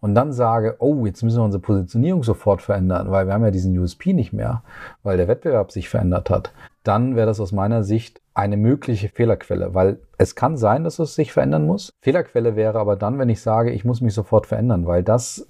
Und 0.02 0.16
dann 0.16 0.32
sage, 0.32 0.78
oh, 0.80 1.06
jetzt 1.06 1.24
müssen 1.24 1.40
wir 1.40 1.44
unsere 1.44 1.62
Positionierung 1.62 2.24
sofort 2.24 2.62
verändern, 2.62 3.12
weil 3.12 3.28
wir 3.28 3.34
haben 3.34 3.44
ja 3.44 3.52
diesen 3.52 3.78
USP 3.78 4.14
nicht 4.14 4.34
mehr, 4.34 4.64
weil 5.04 5.18
der 5.18 5.28
Wettbewerb 5.28 5.72
sich 5.72 5.90
verändert 5.90 6.30
hat. 6.30 6.54
Dann 6.84 7.16
wäre 7.16 7.28
das 7.28 7.40
aus 7.40 7.52
meiner 7.52 7.84
Sicht 7.84 8.22
eine 8.34 8.56
mögliche 8.56 9.10
Fehlerquelle, 9.10 9.74
weil 9.74 10.00
es 10.18 10.36
kann 10.36 10.56
sein, 10.56 10.86
dass 10.86 11.00
es 11.00 11.16
sich 11.16 11.34
verändern 11.34 11.66
muss. 11.66 11.92
Fehlerquelle 12.02 12.56
wäre 12.56 12.80
aber 12.80 12.96
dann, 12.96 13.20
wenn 13.20 13.30
ich 13.30 13.42
sage, 13.42 13.72
ich 13.72 13.84
muss 13.84 14.00
mich 14.00 14.14
sofort 14.14 14.48
verändern, 14.48 14.88
weil 14.88 15.04
das 15.04 15.48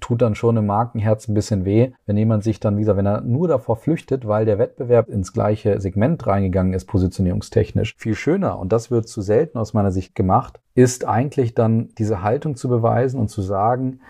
tut 0.00 0.22
dann 0.22 0.34
schon 0.34 0.56
im 0.56 0.66
Markenherz 0.66 1.28
ein 1.28 1.34
bisschen 1.34 1.64
weh, 1.64 1.92
wenn 2.06 2.16
jemand 2.16 2.44
sich 2.44 2.60
dann 2.60 2.76
wieder, 2.76 2.96
wenn 2.96 3.06
er 3.06 3.20
nur 3.20 3.48
davor 3.48 3.76
flüchtet, 3.76 4.26
weil 4.26 4.44
der 4.44 4.58
Wettbewerb 4.58 5.08
ins 5.08 5.32
gleiche 5.32 5.80
Segment 5.80 6.26
reingegangen 6.26 6.72
ist, 6.72 6.86
positionierungstechnisch. 6.86 7.94
Viel 7.96 8.14
schöner, 8.14 8.58
und 8.58 8.72
das 8.72 8.90
wird 8.90 9.08
zu 9.08 9.22
selten 9.22 9.58
aus 9.58 9.74
meiner 9.74 9.92
Sicht 9.92 10.14
gemacht, 10.14 10.60
ist 10.74 11.04
eigentlich 11.06 11.54
dann 11.54 11.90
diese 11.98 12.22
Haltung 12.22 12.56
zu 12.56 12.68
beweisen 12.68 13.20
und 13.20 13.28
zu 13.28 13.42
sagen, 13.42 14.00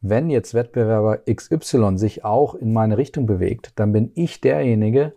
wenn 0.00 0.30
jetzt 0.30 0.54
Wettbewerber 0.54 1.18
XY 1.30 1.98
sich 1.98 2.24
auch 2.24 2.54
in 2.54 2.72
meine 2.72 2.96
Richtung 2.96 3.26
bewegt, 3.26 3.72
dann 3.76 3.92
bin 3.92 4.12
ich 4.14 4.40
derjenige, 4.40 5.12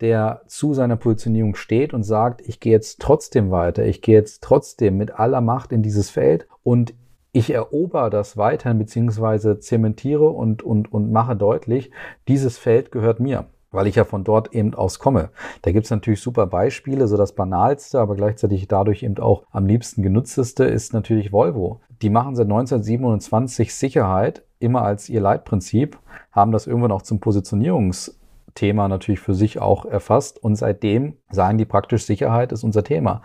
der 0.00 0.42
zu 0.48 0.74
seiner 0.74 0.96
Positionierung 0.96 1.54
steht 1.54 1.94
und 1.94 2.02
sagt, 2.02 2.40
ich 2.42 2.58
gehe 2.58 2.72
jetzt 2.72 3.00
trotzdem 3.00 3.50
weiter, 3.50 3.84
ich 3.84 4.02
gehe 4.02 4.16
jetzt 4.16 4.42
trotzdem 4.42 4.96
mit 4.96 5.18
aller 5.18 5.40
Macht 5.40 5.72
in 5.72 5.82
dieses 5.82 6.10
Feld 6.10 6.48
und 6.62 6.94
ich 7.34 7.52
erober 7.52 8.08
das 8.10 8.36
weiterhin 8.36 8.78
beziehungsweise 8.78 9.58
zementiere 9.58 10.28
und, 10.28 10.62
und, 10.62 10.92
und 10.92 11.12
mache 11.12 11.36
deutlich, 11.36 11.90
dieses 12.28 12.56
Feld 12.56 12.90
gehört 12.90 13.20
mir 13.20 13.46
weil 13.74 13.88
ich 13.88 13.96
ja 13.96 14.04
von 14.04 14.22
dort 14.22 14.54
eben 14.54 14.72
aus 14.74 15.00
komme. 15.00 15.30
Da 15.62 15.72
gibt's 15.72 15.90
natürlich 15.90 16.20
super 16.20 16.46
Beispiele, 16.46 17.08
so 17.08 17.16
das 17.16 17.32
banalste, 17.32 17.98
aber 17.98 18.14
gleichzeitig 18.14 18.68
dadurch 18.68 19.02
eben 19.02 19.18
auch 19.18 19.42
am 19.50 19.66
liebsten 19.66 20.02
genutzteste 20.02 20.64
ist 20.64 20.92
natürlich 20.92 21.32
Volvo. 21.32 21.80
Die 22.00 22.08
machen 22.08 22.36
seit 22.36 22.46
1927 22.46 23.74
Sicherheit 23.74 24.44
immer 24.60 24.82
als 24.82 25.08
ihr 25.08 25.20
Leitprinzip, 25.20 25.98
haben 26.30 26.52
das 26.52 26.68
irgendwann 26.68 26.92
auch 26.92 27.02
zum 27.02 27.18
Positionierungsthema 27.18 28.88
natürlich 28.88 29.20
für 29.20 29.34
sich 29.34 29.60
auch 29.60 29.84
erfasst 29.84 30.42
und 30.42 30.54
seitdem 30.54 31.16
sagen 31.34 31.58
die 31.58 31.64
praktisch 31.64 32.04
Sicherheit 32.04 32.52
ist 32.52 32.64
unser 32.64 32.84
Thema. 32.84 33.22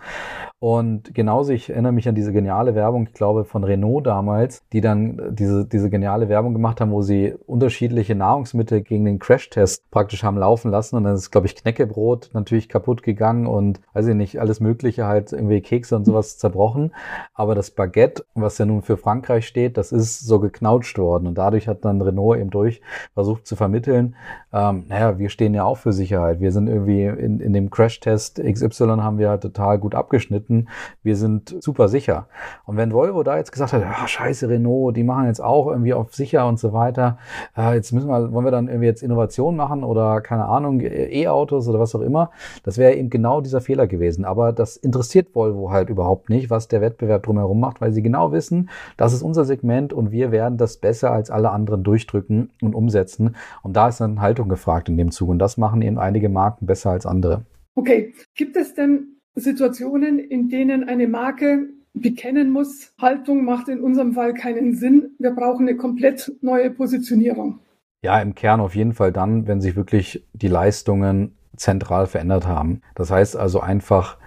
Und 0.62 1.14
genauso, 1.14 1.52
ich 1.52 1.70
erinnere 1.70 1.92
mich 1.92 2.06
an 2.06 2.14
diese 2.14 2.34
geniale 2.34 2.74
Werbung, 2.74 3.06
ich 3.06 3.14
glaube 3.14 3.46
von 3.46 3.64
Renault 3.64 4.06
damals, 4.06 4.62
die 4.74 4.82
dann 4.82 5.34
diese, 5.34 5.64
diese 5.64 5.88
geniale 5.88 6.28
Werbung 6.28 6.52
gemacht 6.52 6.82
haben, 6.82 6.90
wo 6.90 7.00
sie 7.00 7.34
unterschiedliche 7.46 8.14
Nahrungsmittel 8.14 8.82
gegen 8.82 9.06
den 9.06 9.18
Crashtest 9.18 9.90
praktisch 9.90 10.22
haben 10.22 10.36
laufen 10.36 10.70
lassen. 10.70 10.96
Und 10.96 11.04
dann 11.04 11.14
ist, 11.14 11.30
glaube 11.30 11.46
ich, 11.46 11.56
Knäckebrot 11.56 12.28
natürlich 12.34 12.68
kaputt 12.68 13.02
gegangen 13.02 13.46
und 13.46 13.80
weiß 13.94 14.08
ich 14.08 14.14
nicht, 14.14 14.38
alles 14.38 14.60
Mögliche, 14.60 15.06
halt 15.06 15.32
irgendwie 15.32 15.62
Kekse 15.62 15.96
und 15.96 16.04
sowas 16.04 16.36
zerbrochen. 16.36 16.92
Aber 17.32 17.54
das 17.54 17.70
Baguette, 17.70 18.26
was 18.34 18.58
ja 18.58 18.66
nun 18.66 18.82
für 18.82 18.98
Frankreich 18.98 19.46
steht, 19.46 19.78
das 19.78 19.92
ist 19.92 20.20
so 20.20 20.40
geknautscht 20.40 20.98
worden. 20.98 21.26
Und 21.26 21.38
dadurch 21.38 21.68
hat 21.68 21.86
dann 21.86 22.02
Renault 22.02 22.38
eben 22.38 22.50
durch 22.50 22.82
versucht 23.14 23.46
zu 23.46 23.56
vermitteln, 23.56 24.14
ähm, 24.52 24.84
naja, 24.88 25.18
wir 25.18 25.30
stehen 25.30 25.54
ja 25.54 25.64
auch 25.64 25.78
für 25.78 25.94
Sicherheit. 25.94 26.40
Wir 26.40 26.52
sind 26.52 26.68
irgendwie 26.68 27.04
in, 27.04 27.40
in 27.40 27.54
dem 27.54 27.70
Crashtest 28.00 28.42
XY 28.42 28.98
haben 29.00 29.18
wir 29.18 29.28
halt 29.28 29.42
total 29.42 29.78
gut 29.78 29.94
abgeschnitten. 29.94 30.68
Wir 31.02 31.16
sind 31.16 31.56
super 31.60 31.88
sicher. 31.88 32.26
Und 32.66 32.76
wenn 32.76 32.92
Volvo 32.92 33.22
da 33.22 33.36
jetzt 33.36 33.52
gesagt 33.52 33.72
hat, 33.72 33.82
ah, 33.84 34.06
scheiße, 34.06 34.48
Renault, 34.48 34.96
die 34.96 35.04
machen 35.04 35.26
jetzt 35.26 35.42
auch 35.42 35.68
irgendwie 35.68 35.94
auf 35.94 36.14
sicher 36.14 36.46
und 36.46 36.58
so 36.58 36.72
weiter, 36.72 37.18
äh, 37.56 37.74
jetzt 37.74 37.92
müssen 37.92 38.08
wir, 38.08 38.32
wollen 38.32 38.44
wir 38.44 38.50
dann 38.50 38.68
irgendwie 38.68 38.86
jetzt 38.86 39.02
Innovation 39.02 39.56
machen 39.56 39.84
oder 39.84 40.20
keine 40.20 40.46
Ahnung, 40.46 40.80
E-Autos 40.80 41.68
oder 41.68 41.78
was 41.78 41.94
auch 41.94 42.00
immer, 42.00 42.30
das 42.64 42.78
wäre 42.78 42.94
eben 42.94 43.10
genau 43.10 43.40
dieser 43.40 43.60
Fehler 43.60 43.86
gewesen. 43.86 44.24
Aber 44.24 44.52
das 44.52 44.76
interessiert 44.76 45.34
Volvo 45.34 45.70
halt 45.70 45.90
überhaupt 45.90 46.30
nicht, 46.30 46.50
was 46.50 46.68
der 46.68 46.80
Wettbewerb 46.80 47.22
drumherum 47.24 47.60
macht, 47.60 47.80
weil 47.80 47.92
sie 47.92 48.02
genau 48.02 48.32
wissen, 48.32 48.70
das 48.96 49.12
ist 49.12 49.22
unser 49.22 49.44
Segment 49.44 49.92
und 49.92 50.10
wir 50.10 50.32
werden 50.32 50.58
das 50.58 50.78
besser 50.78 51.12
als 51.12 51.30
alle 51.30 51.50
anderen 51.50 51.84
durchdrücken 51.84 52.50
und 52.62 52.74
umsetzen. 52.74 53.36
Und 53.62 53.76
da 53.76 53.88
ist 53.88 54.00
dann 54.00 54.20
Haltung 54.20 54.48
gefragt 54.48 54.88
in 54.88 54.96
dem 54.96 55.10
Zug. 55.10 55.28
Und 55.28 55.38
das 55.38 55.56
machen 55.56 55.82
eben 55.82 55.98
einige 55.98 56.28
Marken 56.28 56.66
besser 56.66 56.90
als 56.90 57.06
andere. 57.06 57.42
Okay, 57.74 58.14
gibt 58.34 58.56
es 58.56 58.74
denn 58.74 59.16
Situationen, 59.34 60.18
in 60.18 60.48
denen 60.48 60.84
eine 60.84 61.08
Marke 61.08 61.68
bekennen 61.94 62.50
muss, 62.50 62.92
Haltung 63.00 63.44
macht 63.44 63.68
in 63.68 63.80
unserem 63.80 64.12
Fall 64.12 64.34
keinen 64.34 64.74
Sinn. 64.74 65.10
Wir 65.18 65.32
brauchen 65.32 65.68
eine 65.68 65.76
komplett 65.76 66.32
neue 66.40 66.70
Positionierung. 66.70 67.60
Ja, 68.02 68.20
im 68.20 68.34
Kern 68.34 68.60
auf 68.60 68.74
jeden 68.74 68.94
Fall 68.94 69.12
dann, 69.12 69.46
wenn 69.46 69.60
sich 69.60 69.76
wirklich 69.76 70.26
die 70.32 70.48
Leistungen 70.48 71.36
zentral 71.56 72.06
verändert 72.06 72.46
haben. 72.46 72.80
Das 72.94 73.10
heißt 73.10 73.36
also 73.36 73.60
einfach, 73.60 74.18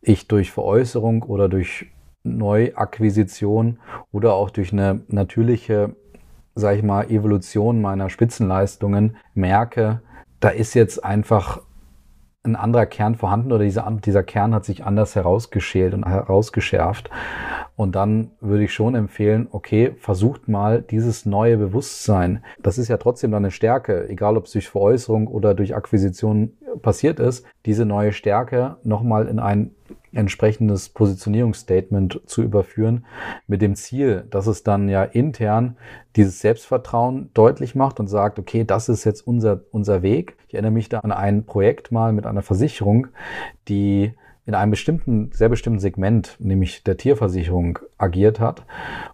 ich 0.00 0.28
durch 0.28 0.50
Veräußerung 0.52 1.22
oder 1.24 1.48
durch 1.48 1.86
Neuakquisition 2.22 3.78
oder 4.12 4.34
auch 4.34 4.50
durch 4.50 4.72
eine 4.72 5.02
natürliche, 5.08 5.94
sag 6.54 6.76
ich 6.76 6.82
mal, 6.82 7.10
Evolution 7.10 7.82
meiner 7.82 8.08
Spitzenleistungen 8.08 9.16
merke, 9.34 10.00
da 10.40 10.48
ist 10.48 10.74
jetzt 10.74 11.04
einfach 11.04 11.60
ein 12.44 12.56
anderer 12.56 12.86
Kern 12.86 13.14
vorhanden 13.14 13.52
oder 13.52 13.64
dieser, 13.64 13.90
dieser 14.04 14.22
Kern 14.22 14.54
hat 14.54 14.64
sich 14.64 14.84
anders 14.84 15.14
herausgeschält 15.14 15.94
und 15.94 16.06
herausgeschärft. 16.06 17.10
Und 17.76 17.94
dann 17.94 18.32
würde 18.40 18.64
ich 18.64 18.72
schon 18.72 18.94
empfehlen, 18.94 19.46
okay, 19.50 19.94
versucht 19.98 20.48
mal 20.48 20.82
dieses 20.82 21.26
neue 21.26 21.56
Bewusstsein. 21.56 22.42
Das 22.60 22.78
ist 22.78 22.88
ja 22.88 22.96
trotzdem 22.96 23.30
dann 23.30 23.44
eine 23.44 23.52
Stärke, 23.52 24.08
egal 24.08 24.36
ob 24.36 24.46
es 24.46 24.52
durch 24.52 24.68
Veräußerung 24.68 25.28
oder 25.28 25.54
durch 25.54 25.76
Akquisition 25.76 26.56
passiert 26.82 27.20
ist, 27.20 27.46
diese 27.66 27.84
neue 27.84 28.12
Stärke 28.12 28.76
nochmal 28.82 29.28
in 29.28 29.38
ein 29.38 29.70
entsprechendes 30.12 30.88
Positionierungsstatement 30.88 32.20
zu 32.26 32.42
überführen, 32.42 33.04
mit 33.46 33.62
dem 33.62 33.74
Ziel, 33.74 34.26
dass 34.30 34.46
es 34.46 34.62
dann 34.62 34.88
ja 34.88 35.04
intern 35.04 35.76
dieses 36.16 36.40
Selbstvertrauen 36.40 37.30
deutlich 37.34 37.74
macht 37.74 38.00
und 38.00 38.08
sagt, 38.08 38.38
okay, 38.38 38.64
das 38.64 38.88
ist 38.88 39.04
jetzt 39.04 39.26
unser, 39.26 39.60
unser 39.70 40.02
Weg. 40.02 40.36
Ich 40.48 40.54
erinnere 40.54 40.72
mich 40.72 40.88
da 40.88 41.00
an 41.00 41.12
ein 41.12 41.44
Projekt 41.44 41.92
mal 41.92 42.12
mit 42.12 42.26
einer 42.26 42.42
Versicherung, 42.42 43.08
die 43.68 44.12
in 44.48 44.54
einem 44.54 44.70
bestimmten, 44.70 45.30
sehr 45.30 45.50
bestimmten 45.50 45.78
Segment, 45.78 46.36
nämlich 46.38 46.82
der 46.82 46.96
Tierversicherung, 46.96 47.80
agiert 47.98 48.40
hat 48.40 48.64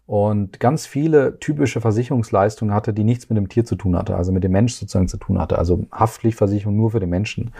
und 0.06 0.60
ganz 0.60 0.86
viele 0.86 1.40
typische 1.40 1.80
Versicherungsleistungen 1.80 2.72
hatte, 2.72 2.92
die 2.92 3.02
nichts 3.02 3.28
mit 3.28 3.36
dem 3.36 3.48
Tier 3.48 3.64
zu 3.64 3.74
tun 3.74 3.96
hatte, 3.96 4.14
also 4.14 4.30
mit 4.30 4.44
dem 4.44 4.52
Mensch 4.52 4.74
sozusagen 4.74 5.08
zu 5.08 5.16
tun 5.16 5.40
hatte, 5.40 5.58
also 5.58 5.86
Haftpflichtversicherung 5.90 6.76
nur 6.76 6.92
für 6.92 7.00
den 7.00 7.10
Menschen. 7.10 7.50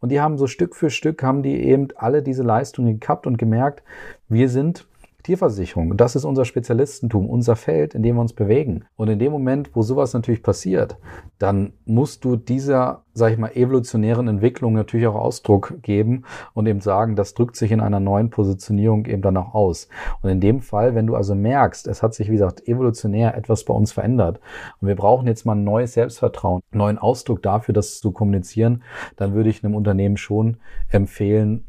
Und 0.00 0.10
die 0.10 0.20
haben 0.20 0.36
so 0.36 0.46
Stück 0.46 0.76
für 0.76 0.90
Stück, 0.90 1.22
haben 1.22 1.42
die 1.42 1.62
eben 1.62 1.88
alle 1.96 2.22
diese 2.22 2.42
Leistungen 2.42 3.00
gekappt 3.00 3.26
und 3.26 3.38
gemerkt, 3.38 3.82
wir 4.28 4.50
sind 4.50 4.86
Tierversicherung. 5.24 5.96
Das 5.96 6.16
ist 6.16 6.24
unser 6.24 6.44
Spezialistentum, 6.44 7.28
unser 7.28 7.56
Feld, 7.56 7.94
in 7.94 8.02
dem 8.02 8.16
wir 8.16 8.20
uns 8.20 8.34
bewegen. 8.34 8.84
Und 8.94 9.08
in 9.08 9.18
dem 9.18 9.32
Moment, 9.32 9.70
wo 9.74 9.82
sowas 9.82 10.12
natürlich 10.12 10.42
passiert, 10.42 10.98
dann 11.38 11.72
musst 11.86 12.24
du 12.24 12.36
dieser, 12.36 13.04
sag 13.14 13.32
ich 13.32 13.38
mal, 13.38 13.50
evolutionären 13.56 14.28
Entwicklung 14.28 14.74
natürlich 14.74 15.06
auch 15.06 15.14
Ausdruck 15.14 15.82
geben 15.82 16.24
und 16.52 16.66
eben 16.66 16.80
sagen, 16.80 17.16
das 17.16 17.32
drückt 17.32 17.56
sich 17.56 17.72
in 17.72 17.80
einer 17.80 18.00
neuen 18.00 18.28
Positionierung 18.28 19.06
eben 19.06 19.22
dann 19.22 19.38
auch 19.38 19.54
aus. 19.54 19.88
Und 20.20 20.28
in 20.28 20.40
dem 20.40 20.60
Fall, 20.60 20.94
wenn 20.94 21.06
du 21.06 21.16
also 21.16 21.34
merkst, 21.34 21.88
es 21.88 22.02
hat 22.02 22.14
sich, 22.14 22.28
wie 22.28 22.34
gesagt, 22.34 22.68
evolutionär 22.68 23.34
etwas 23.34 23.64
bei 23.64 23.72
uns 23.72 23.92
verändert 23.92 24.40
und 24.80 24.88
wir 24.88 24.96
brauchen 24.96 25.26
jetzt 25.26 25.46
mal 25.46 25.54
ein 25.54 25.64
neues 25.64 25.94
Selbstvertrauen, 25.94 26.60
einen 26.70 26.78
neuen 26.78 26.98
Ausdruck 26.98 27.42
dafür, 27.42 27.72
das 27.72 27.98
zu 27.98 28.12
kommunizieren, 28.12 28.82
dann 29.16 29.32
würde 29.32 29.48
ich 29.48 29.64
einem 29.64 29.74
Unternehmen 29.74 30.18
schon 30.18 30.58
empfehlen, 30.90 31.64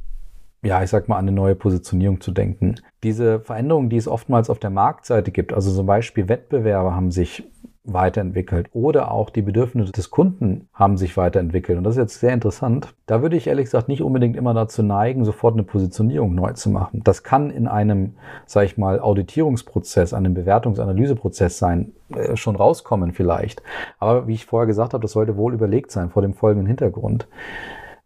ja, 0.65 0.81
ich 0.81 0.89
sag 0.89 1.07
mal, 1.07 1.17
an 1.17 1.27
eine 1.27 1.31
neue 1.31 1.55
Positionierung 1.55 2.21
zu 2.21 2.31
denken. 2.31 2.75
Diese 3.03 3.39
Veränderungen, 3.39 3.89
die 3.89 3.97
es 3.97 4.07
oftmals 4.07 4.49
auf 4.49 4.59
der 4.59 4.71
Marktseite 4.71 5.31
gibt, 5.31 5.53
also 5.53 5.71
zum 5.71 5.85
Beispiel 5.85 6.27
Wettbewerber 6.27 6.95
haben 6.95 7.11
sich 7.11 7.43
weiterentwickelt 7.87 8.69
oder 8.73 9.11
auch 9.11 9.29
die 9.29 9.43
Bedürfnisse 9.43 9.91
des 9.91 10.09
Kunden 10.09 10.67
haben 10.73 10.97
sich 10.97 11.17
weiterentwickelt. 11.17 11.77
Und 11.77 11.83
das 11.83 11.95
ist 11.95 11.99
jetzt 12.01 12.19
sehr 12.19 12.33
interessant. 12.33 12.95
Da 13.05 13.21
würde 13.21 13.37
ich 13.37 13.45
ehrlich 13.45 13.65
gesagt 13.65 13.87
nicht 13.87 14.01
unbedingt 14.01 14.35
immer 14.35 14.55
dazu 14.55 14.81
neigen, 14.81 15.23
sofort 15.23 15.53
eine 15.53 15.61
Positionierung 15.61 16.33
neu 16.33 16.53
zu 16.53 16.71
machen. 16.71 17.01
Das 17.03 17.21
kann 17.21 17.51
in 17.51 17.67
einem, 17.67 18.15
sage 18.47 18.65
ich 18.65 18.77
mal, 18.77 18.99
Auditierungsprozess, 18.99 20.15
einem 20.15 20.33
Bewertungsanalyseprozess 20.33 21.59
sein, 21.59 21.93
äh, 22.09 22.35
schon 22.35 22.55
rauskommen 22.55 23.11
vielleicht. 23.11 23.61
Aber 23.99 24.27
wie 24.27 24.33
ich 24.33 24.47
vorher 24.47 24.65
gesagt 24.65 24.93
habe, 24.93 25.03
das 25.03 25.11
sollte 25.11 25.37
wohl 25.37 25.53
überlegt 25.53 25.91
sein 25.91 26.09
vor 26.09 26.23
dem 26.23 26.33
folgenden 26.33 26.65
Hintergrund. 26.65 27.27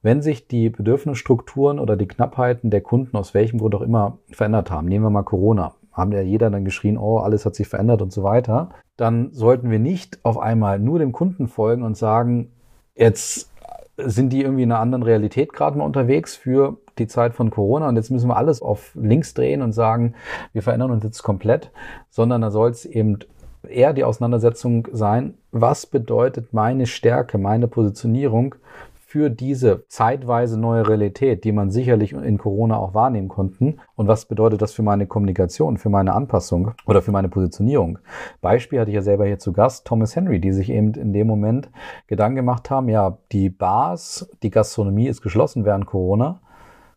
Wenn 0.02 0.22
sich 0.22 0.48
die 0.48 0.70
Bedürfnisstrukturen 0.70 1.80
oder 1.80 1.98
die 1.98 2.08
Knappheiten 2.08 2.70
der 2.70 2.82
Kunden 2.82 3.18
aus 3.18 3.34
welchem 3.34 3.60
Grund 3.60 3.76
auch 3.76 3.82
immer 3.82 4.18
verändert 4.32 4.72
haben, 4.72 4.88
nehmen 4.88 5.04
wir 5.04 5.10
mal 5.10 5.24
Corona, 5.24 5.76
haben 5.92 6.14
ja 6.14 6.22
jeder 6.22 6.50
dann 6.50 6.64
geschrien, 6.64 6.98
oh, 6.98 7.18
alles 7.18 7.46
hat 7.46 7.56
sich 7.56 7.68
verändert 7.68 8.02
und 8.02 8.14
so 8.14 8.24
weiter, 8.24 8.70
dann 8.96 9.32
sollten 9.34 9.70
wir 9.70 9.80
nicht 9.80 10.20
auf 10.24 10.38
einmal 10.38 10.80
nur 10.80 11.00
dem 11.00 11.12
Kunden 11.12 11.48
folgen 11.48 11.84
und 11.84 11.98
sagen, 11.98 12.52
jetzt 12.96 13.52
sind 13.98 14.32
die 14.32 14.42
irgendwie 14.42 14.64
in 14.64 14.72
einer 14.72 14.82
anderen 14.82 15.04
Realität 15.04 15.52
gerade 15.52 15.78
mal 15.78 15.84
unterwegs 15.84 16.36
für 16.36 16.78
die 16.98 17.08
Zeit 17.08 17.34
von 17.34 17.50
Corona 17.50 17.90
und 17.90 17.98
jetzt 17.98 18.10
müssen 18.10 18.30
wir 18.30 18.38
alles 18.38 18.62
auf 18.62 18.92
links 18.96 19.34
drehen 19.34 19.62
und 19.62 19.74
sagen, 19.74 20.16
wir 20.54 20.62
verändern 20.62 20.92
uns 20.92 21.04
jetzt 21.04 21.24
komplett, 21.24 21.72
sondern 22.10 22.42
da 22.42 22.52
soll 22.52 22.70
es 22.70 22.86
eben 22.86 23.20
eher 23.68 23.94
die 23.94 24.06
Auseinandersetzung 24.06 24.88
sein, 24.94 25.34
was 25.52 25.86
bedeutet 25.86 26.54
meine 26.54 26.86
Stärke, 26.86 27.38
meine 27.38 27.68
Positionierung 27.68 28.56
für 29.10 29.32
diese 29.32 29.88
zeitweise 29.88 30.60
neue 30.60 30.88
Realität, 30.88 31.44
die 31.44 31.52
man 31.52 31.72
sicherlich 31.72 32.14
in 32.14 32.38
Corona 32.38 32.78
auch 32.78 32.94
wahrnehmen 32.94 33.28
konnten. 33.28 33.80
Und 33.96 34.08
was 34.08 34.26
bedeutet 34.26 34.62
das 34.62 34.72
für 34.72 34.84
meine 34.84 35.08
Kommunikation, 35.08 35.78
für 35.78 35.90
meine 35.90 36.14
Anpassung 36.14 36.74
oder 36.86 37.02
für 37.02 37.12
meine 37.12 37.28
Positionierung? 37.28 37.98
Beispiel 38.40 38.80
hatte 38.80 38.92
ich 38.92 38.96
ja 38.96 39.02
selber 39.02 39.26
hier 39.26 39.40
zu 39.40 39.52
Gast, 39.52 39.88
Thomas 39.88 40.16
Henry, 40.16 40.40
die 40.40 40.52
sich 40.52 40.70
eben 40.70 40.94
in 40.94 41.12
dem 41.12 41.26
Moment 41.26 41.72
Gedanken 42.06 42.36
gemacht 42.36 42.70
haben, 42.70 42.88
ja, 42.88 43.18
die 43.32 43.50
Bars, 43.50 44.30
die 44.44 44.52
Gastronomie 44.52 45.08
ist 45.08 45.24
geschlossen 45.24 45.66
während 45.66 45.88
Corona. 45.88 46.40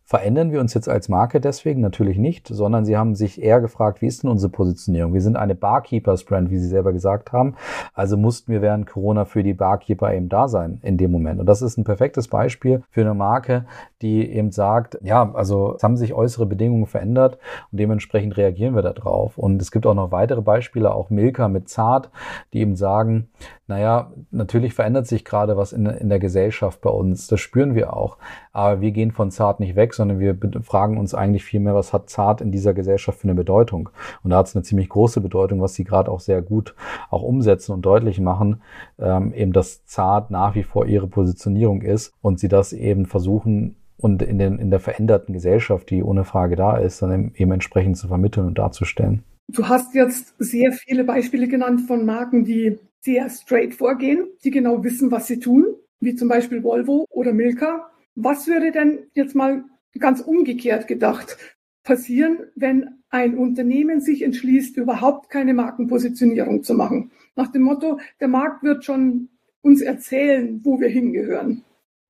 Verändern 0.05 0.53
wir 0.53 0.61
uns 0.61 0.75
jetzt 0.75 0.89
als 0.89 1.09
Marke 1.09 1.41
deswegen? 1.41 1.81
Natürlich 1.81 2.19
nicht, 2.19 2.49
sondern 2.49 2.85
sie 2.85 2.97
haben 2.97 3.15
sich 3.15 3.43
eher 3.43 3.61
gefragt, 3.61 4.03
wie 4.03 4.07
ist 4.07 4.23
denn 4.23 4.31
unsere 4.31 4.51
Positionierung? 4.51 5.15
Wir 5.15 5.21
sind 5.21 5.37
eine 5.37 5.55
Barkeepers-Brand, 5.55 6.51
wie 6.51 6.59
sie 6.59 6.69
selber 6.69 6.93
gesagt 6.93 7.33
haben. 7.33 7.55
Also 7.95 8.17
mussten 8.17 8.53
wir 8.53 8.63
während 8.63 8.87
Corona 8.87 9.25
für 9.25 9.43
die 9.43 9.55
Barkeeper 9.55 10.13
eben 10.13 10.29
da 10.29 10.49
sein 10.49 10.81
in 10.83 10.99
dem 10.99 11.11
Moment. 11.11 11.41
Und 11.41 11.47
das 11.47 11.63
ist 11.63 11.79
ein 11.79 11.85
perfektes 11.85 12.29
Beispiel 12.29 12.83
für 12.91 13.03
eine 13.03 13.15
Marke, 13.15 13.65
die 14.03 14.29
eben 14.31 14.51
sagt, 14.51 14.99
ja, 15.03 15.33
also 15.35 15.75
es 15.77 15.83
haben 15.83 15.97
sich 15.97 16.13
äußere 16.13 16.47
Bedingungen 16.47 16.87
verändert 16.87 17.39
und 17.71 17.79
dementsprechend 17.79 18.37
reagieren 18.37 18.75
wir 18.75 18.83
darauf. 18.83 19.39
Und 19.39 19.63
es 19.63 19.71
gibt 19.71 19.87
auch 19.87 19.95
noch 19.95 20.11
weitere 20.11 20.43
Beispiele, 20.43 20.93
auch 20.93 21.11
Milka 21.11 21.49
mit 21.49 21.69
Zart, 21.69 22.11
die 22.53 22.61
eben 22.61 22.77
sagen, 22.77 23.29
naja, 23.73 24.13
natürlich 24.31 24.75
verändert 24.75 25.07
sich 25.07 25.25
gerade 25.25 25.57
was 25.57 25.73
in, 25.73 25.87
in 25.87 26.11
der 26.11 26.19
Gesellschaft 26.19 26.83
bei 26.83 26.91
uns. 26.91 27.27
Das 27.27 27.41
spüren 27.41 27.75
wir 27.75 27.97
auch. 27.97 28.19
Aber 28.53 28.83
wir 28.83 28.91
gehen 28.91 29.13
von 29.13 29.31
Zart 29.31 29.61
nicht 29.61 29.77
weg, 29.77 29.95
sondern 29.95 30.19
wir 30.19 30.37
fragen 30.63 30.99
uns 30.99 31.15
eigentlich 31.15 31.43
vielmehr, 31.43 31.75
was 31.75 31.95
hat 31.95 32.11
Zart 32.11 32.43
in 32.43 32.53
dieser 32.53 32.75
Gesellschaft 32.75 33.21
für 33.21 33.25
eine 33.25 33.35
Bedeutung? 33.35 33.89
Und 34.23 34.31
da 34.31 34.37
hat 34.37 34.49
es 34.49 34.55
eine 34.55 34.63
ziemlich 34.63 34.91
große 34.91 35.23
Bedeutung, 35.23 35.63
was 35.63 35.73
sie 35.73 35.85
gerade 35.85 36.11
auch 36.11 36.21
sehr 36.21 36.43
gut 36.43 36.75
auch 37.09 37.23
umsetzen 37.23 37.73
und 37.73 37.81
deutlich 37.81 38.21
machen, 38.21 38.61
ähm, 38.99 39.33
eben 39.33 39.55
dass 39.55 39.87
Zart 39.87 40.31
nach 40.31 40.55
wie 40.55 40.65
vor 40.65 40.85
ihre 40.85 41.07
Positionierung 41.07 41.81
ist 41.81 42.13
und 42.21 42.41
sie 42.41 42.49
das 42.49 42.75
eben 42.75 43.07
versuchen, 43.07 43.77
und 43.97 44.21
in, 44.21 44.39
den, 44.39 44.59
in 44.59 44.71
der 44.71 44.81
veränderten 44.81 45.33
Gesellschaft, 45.33 45.89
die 45.91 46.03
ohne 46.03 46.25
Frage 46.25 46.57
da 46.57 46.77
ist, 46.77 47.03
dann 47.03 47.33
eben 47.37 47.53
entsprechend 47.53 47.97
zu 47.97 48.09
vermitteln 48.09 48.49
und 48.49 48.59
darzustellen. 48.59 49.23
Du 49.49 49.69
hast 49.69 49.95
jetzt 49.95 50.35
sehr 50.39 50.73
viele 50.73 51.05
Beispiele 51.05 51.47
genannt 51.47 51.83
von 51.87 52.05
Marken, 52.05 52.45
die 52.45 52.81
sehr 53.03 53.29
straight 53.31 53.75
vorgehen, 53.75 54.29
die 54.45 54.51
genau 54.51 54.83
wissen, 54.85 55.11
was 55.11 55.27
sie 55.27 55.41
tun, 55.41 55.67
wie 56.01 56.15
zum 56.15 56.29
Beispiel 56.29 56.63
Volvo 56.63 57.07
oder 57.11 57.33
Milka. 57.33 57.91
Was 58.15 58.47
würde 58.47 58.73
denn 58.73 59.07
jetzt 59.15 59.35
mal 59.35 59.65
ganz 59.99 60.21
umgekehrt 60.21 60.87
gedacht 60.87 61.37
passieren, 61.83 62.39
wenn 62.55 63.03
ein 63.11 63.37
Unternehmen 63.37 64.01
sich 64.01 64.23
entschließt, 64.23 64.77
überhaupt 64.77 65.31
keine 65.31 65.53
Markenpositionierung 65.53 66.63
zu 66.63 66.75
machen? 66.75 67.11
Nach 67.35 67.51
dem 67.51 67.63
Motto, 67.63 67.99
der 68.21 68.29
Markt 68.29 68.63
wird 68.63 68.85
schon 68.85 69.29
uns 69.63 69.81
erzählen, 69.81 70.61
wo 70.65 70.81
wir 70.81 70.89
hingehören. 70.89 71.65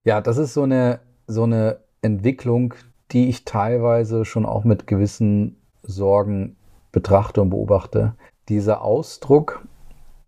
Ja, 0.05 0.21
das 0.21 0.37
ist 0.37 0.53
so 0.53 0.63
eine, 0.63 1.01
so 1.27 1.45
eine 1.45 1.81
Entwicklung, 2.03 2.75
die 3.13 3.29
ich 3.29 3.45
teilweise 3.45 4.25
schon 4.25 4.45
auch 4.45 4.65
mit 4.65 4.87
gewissen 4.87 5.57
Sorgen 5.83 6.57
betrachte 6.91 7.41
und 7.41 7.51
beobachte. 7.51 8.15
Dieser 8.49 8.83
Ausdruck, 8.83 9.67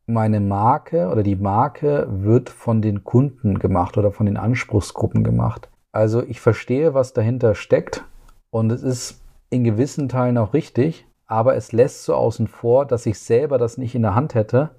meine 0.06 0.40
Marke 0.40 1.08
oder 1.08 1.22
die 1.22 1.36
Marke 1.36 2.06
wird 2.10 2.50
von 2.50 2.82
den 2.82 3.04
Kunden 3.04 3.58
gemacht 3.58 3.96
oder 3.96 4.12
von 4.12 4.26
den 4.26 4.36
Anspruchsgruppen 4.36 5.24
gemacht. 5.24 5.70
Also 5.92 6.22
ich 6.22 6.40
verstehe, 6.40 6.94
was 6.94 7.12
dahinter 7.12 7.54
steckt 7.54 8.04
und 8.50 8.70
es 8.72 8.82
ist 8.82 9.22
in 9.50 9.64
gewissen 9.64 10.08
Teilen 10.08 10.38
auch 10.38 10.52
richtig, 10.52 11.06
aber 11.26 11.56
es 11.56 11.72
lässt 11.72 12.04
so 12.04 12.14
außen 12.14 12.48
vor, 12.48 12.84
dass 12.86 13.06
ich 13.06 13.18
selber 13.18 13.58
das 13.58 13.78
nicht 13.78 13.94
in 13.94 14.02
der 14.02 14.14
Hand 14.14 14.34
hätte, 14.34 14.70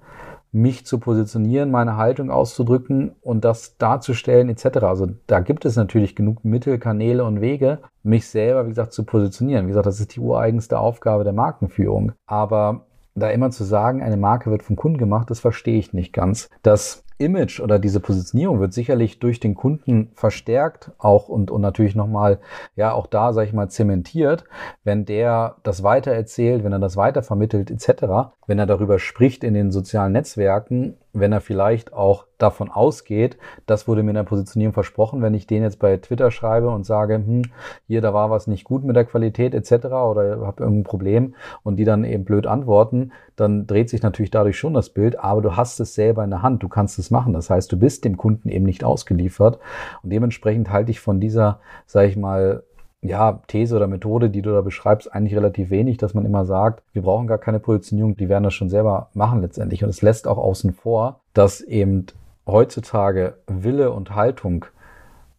mich 0.52 0.86
zu 0.86 0.98
positionieren, 0.98 1.70
meine 1.70 1.96
Haltung 1.96 2.30
auszudrücken 2.30 3.14
und 3.20 3.44
das 3.44 3.76
darzustellen 3.76 4.48
etc. 4.48 4.78
Also 4.84 5.08
da 5.26 5.40
gibt 5.40 5.64
es 5.64 5.76
natürlich 5.76 6.16
genug 6.16 6.44
Mittel, 6.44 6.78
Kanäle 6.78 7.24
und 7.24 7.40
Wege, 7.40 7.80
mich 8.02 8.28
selber, 8.28 8.64
wie 8.64 8.70
gesagt, 8.70 8.92
zu 8.92 9.04
positionieren. 9.04 9.66
Wie 9.66 9.70
gesagt, 9.70 9.86
das 9.86 10.00
ist 10.00 10.16
die 10.16 10.20
ureigenste 10.20 10.78
Aufgabe 10.78 11.24
der 11.24 11.34
Markenführung. 11.34 12.12
Aber 12.26 12.85
da 13.16 13.30
immer 13.30 13.50
zu 13.50 13.64
sagen, 13.64 14.02
eine 14.02 14.16
Marke 14.16 14.50
wird 14.50 14.62
vom 14.62 14.76
Kunden 14.76 14.98
gemacht, 14.98 15.30
das 15.30 15.40
verstehe 15.40 15.78
ich 15.78 15.92
nicht 15.92 16.12
ganz. 16.12 16.48
Das 16.62 17.04
Image 17.18 17.60
oder 17.60 17.78
diese 17.78 18.00
Positionierung 18.00 18.60
wird 18.60 18.74
sicherlich 18.74 19.18
durch 19.18 19.40
den 19.40 19.54
Kunden 19.54 20.10
verstärkt 20.14 20.90
auch 20.98 21.28
und, 21.28 21.50
und 21.50 21.62
natürlich 21.62 21.94
nochmal, 21.94 22.38
ja, 22.74 22.92
auch 22.92 23.06
da, 23.06 23.32
sage 23.32 23.48
ich 23.48 23.54
mal, 23.54 23.68
zementiert, 23.68 24.44
wenn 24.84 25.04
der 25.06 25.56
das 25.62 25.82
weitererzählt, 25.82 26.62
wenn 26.62 26.72
er 26.72 26.78
das 26.78 26.96
weitervermittelt 26.96 27.70
etc., 27.70 28.32
wenn 28.46 28.58
er 28.58 28.66
darüber 28.66 28.98
spricht 28.98 29.44
in 29.44 29.54
den 29.54 29.70
sozialen 29.72 30.12
Netzwerken, 30.12 30.96
wenn 31.12 31.32
er 31.32 31.40
vielleicht 31.40 31.92
auch 31.92 32.26
davon 32.38 32.70
ausgeht, 32.70 33.38
das 33.64 33.88
wurde 33.88 34.02
mir 34.02 34.10
in 34.10 34.16
der 34.16 34.22
Positionierung 34.24 34.74
versprochen, 34.74 35.22
wenn 35.22 35.34
ich 35.34 35.46
den 35.46 35.62
jetzt 35.62 35.78
bei 35.78 35.96
Twitter 35.96 36.30
schreibe 36.30 36.68
und 36.68 36.84
sage, 36.84 37.14
hm, 37.14 37.42
hier, 37.86 38.02
da 38.02 38.12
war 38.12 38.30
was 38.30 38.46
nicht 38.46 38.64
gut 38.64 38.84
mit 38.84 38.94
der 38.94 39.06
Qualität 39.06 39.54
etc. 39.54 39.86
oder 39.86 40.46
habe 40.46 40.62
irgendein 40.62 40.84
Problem 40.84 41.34
und 41.62 41.76
die 41.76 41.84
dann 41.84 42.04
eben 42.04 42.24
blöd 42.24 42.46
antworten, 42.46 43.12
dann 43.36 43.66
dreht 43.66 43.90
sich 43.90 44.02
natürlich 44.02 44.30
dadurch 44.30 44.58
schon 44.58 44.74
das 44.74 44.90
Bild, 44.90 45.18
aber 45.18 45.42
du 45.42 45.56
hast 45.56 45.78
es 45.78 45.94
selber 45.94 46.24
in 46.24 46.30
der 46.30 46.42
Hand, 46.42 46.62
du 46.62 46.68
kannst 46.68 46.98
es 46.98 47.10
machen. 47.10 47.32
Das 47.32 47.50
heißt, 47.50 47.70
du 47.70 47.78
bist 47.78 48.04
dem 48.04 48.16
Kunden 48.16 48.48
eben 48.48 48.64
nicht 48.64 48.82
ausgeliefert 48.82 49.58
und 50.02 50.10
dementsprechend 50.10 50.70
halte 50.70 50.90
ich 50.90 51.00
von 51.00 51.20
dieser, 51.20 51.60
sage 51.86 52.08
ich 52.08 52.16
mal, 52.16 52.64
ja, 53.02 53.42
These 53.46 53.76
oder 53.76 53.86
Methode, 53.86 54.30
die 54.30 54.42
du 54.42 54.50
da 54.50 54.62
beschreibst, 54.62 55.12
eigentlich 55.12 55.36
relativ 55.36 55.70
wenig, 55.70 55.98
dass 55.98 56.14
man 56.14 56.24
immer 56.24 56.44
sagt, 56.44 56.82
wir 56.92 57.02
brauchen 57.02 57.26
gar 57.26 57.38
keine 57.38 57.60
Positionierung, 57.60 58.16
die 58.16 58.28
werden 58.28 58.44
das 58.44 58.54
schon 58.54 58.70
selber 58.70 59.10
machen 59.14 59.42
letztendlich. 59.42 59.84
Und 59.84 59.90
es 59.90 60.02
lässt 60.02 60.26
auch 60.26 60.38
außen 60.38 60.72
vor, 60.72 61.20
dass 61.34 61.60
eben 61.60 62.06
heutzutage 62.46 63.34
Wille 63.46 63.92
und 63.92 64.14
Haltung 64.14 64.64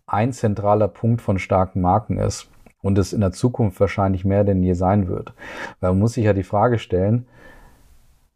ein 0.05 0.31
zentraler 0.31 0.87
Punkt 0.87 1.21
von 1.21 1.39
starken 1.39 1.81
Marken 1.81 2.17
ist 2.17 2.49
und 2.81 2.97
es 2.97 3.11
in 3.11 3.21
der 3.21 3.31
Zukunft 3.31 3.79
wahrscheinlich 3.79 4.23
mehr 4.23 4.43
denn 4.43 4.63
je 4.63 4.73
sein 4.73 5.07
wird. 5.07 5.33
Weil 5.79 5.91
man 5.91 5.99
muss 5.99 6.13
sich 6.13 6.25
ja 6.25 6.33
die 6.33 6.43
Frage 6.43 6.79
stellen, 6.79 7.27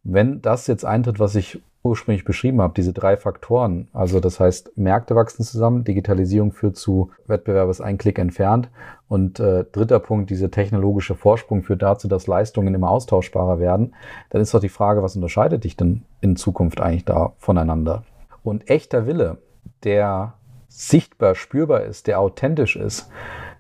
wenn 0.04 0.42
das 0.42 0.68
jetzt 0.68 0.86
eintritt, 0.86 1.20
was 1.20 1.36
ich 1.36 1.62
ursprünglich 1.84 2.26
beschrieben 2.26 2.62
habe, 2.62 2.74
diese 2.76 2.94
drei 2.94 3.18
Faktoren, 3.18 3.88
also 3.92 4.20
das 4.20 4.40
heißt, 4.40 4.78
Märkte 4.78 5.16
wachsen 5.16 5.44
zusammen, 5.44 5.84
Digitalisierung 5.84 6.52
führt 6.52 6.78
zu 6.78 7.10
Wettbewerb 7.26 7.70
ist 7.70 7.82
ein 7.82 7.98
Klick 7.98 8.20
entfernt 8.20 8.70
und 9.08 9.40
äh, 9.40 9.66
dritter 9.72 10.00
Punkt, 10.00 10.30
diese 10.30 10.52
technologische 10.52 11.16
Vorsprung 11.16 11.64
führt 11.64 11.82
dazu, 11.82 12.08
dass 12.08 12.28
Leistungen 12.28 12.76
immer 12.76 12.90
austauschbarer 12.90 13.60
werden, 13.60 13.96
dann 14.30 14.42
ist 14.42 14.54
doch 14.54 14.60
die 14.60 14.70
Frage, 14.70 15.02
was 15.02 15.16
unterscheidet 15.16 15.64
dich 15.64 15.76
denn 15.76 16.04
in 16.22 16.36
Zukunft 16.36 16.82
eigentlich 16.82 17.06
da 17.06 17.34
voneinander? 17.40 18.04
Und 18.44 18.70
echter 18.70 19.08
Wille, 19.08 19.38
der 19.84 20.34
sichtbar, 20.68 21.36
spürbar 21.36 21.82
ist, 21.84 22.08
der 22.08 22.20
authentisch 22.20 22.76
ist, 22.76 23.10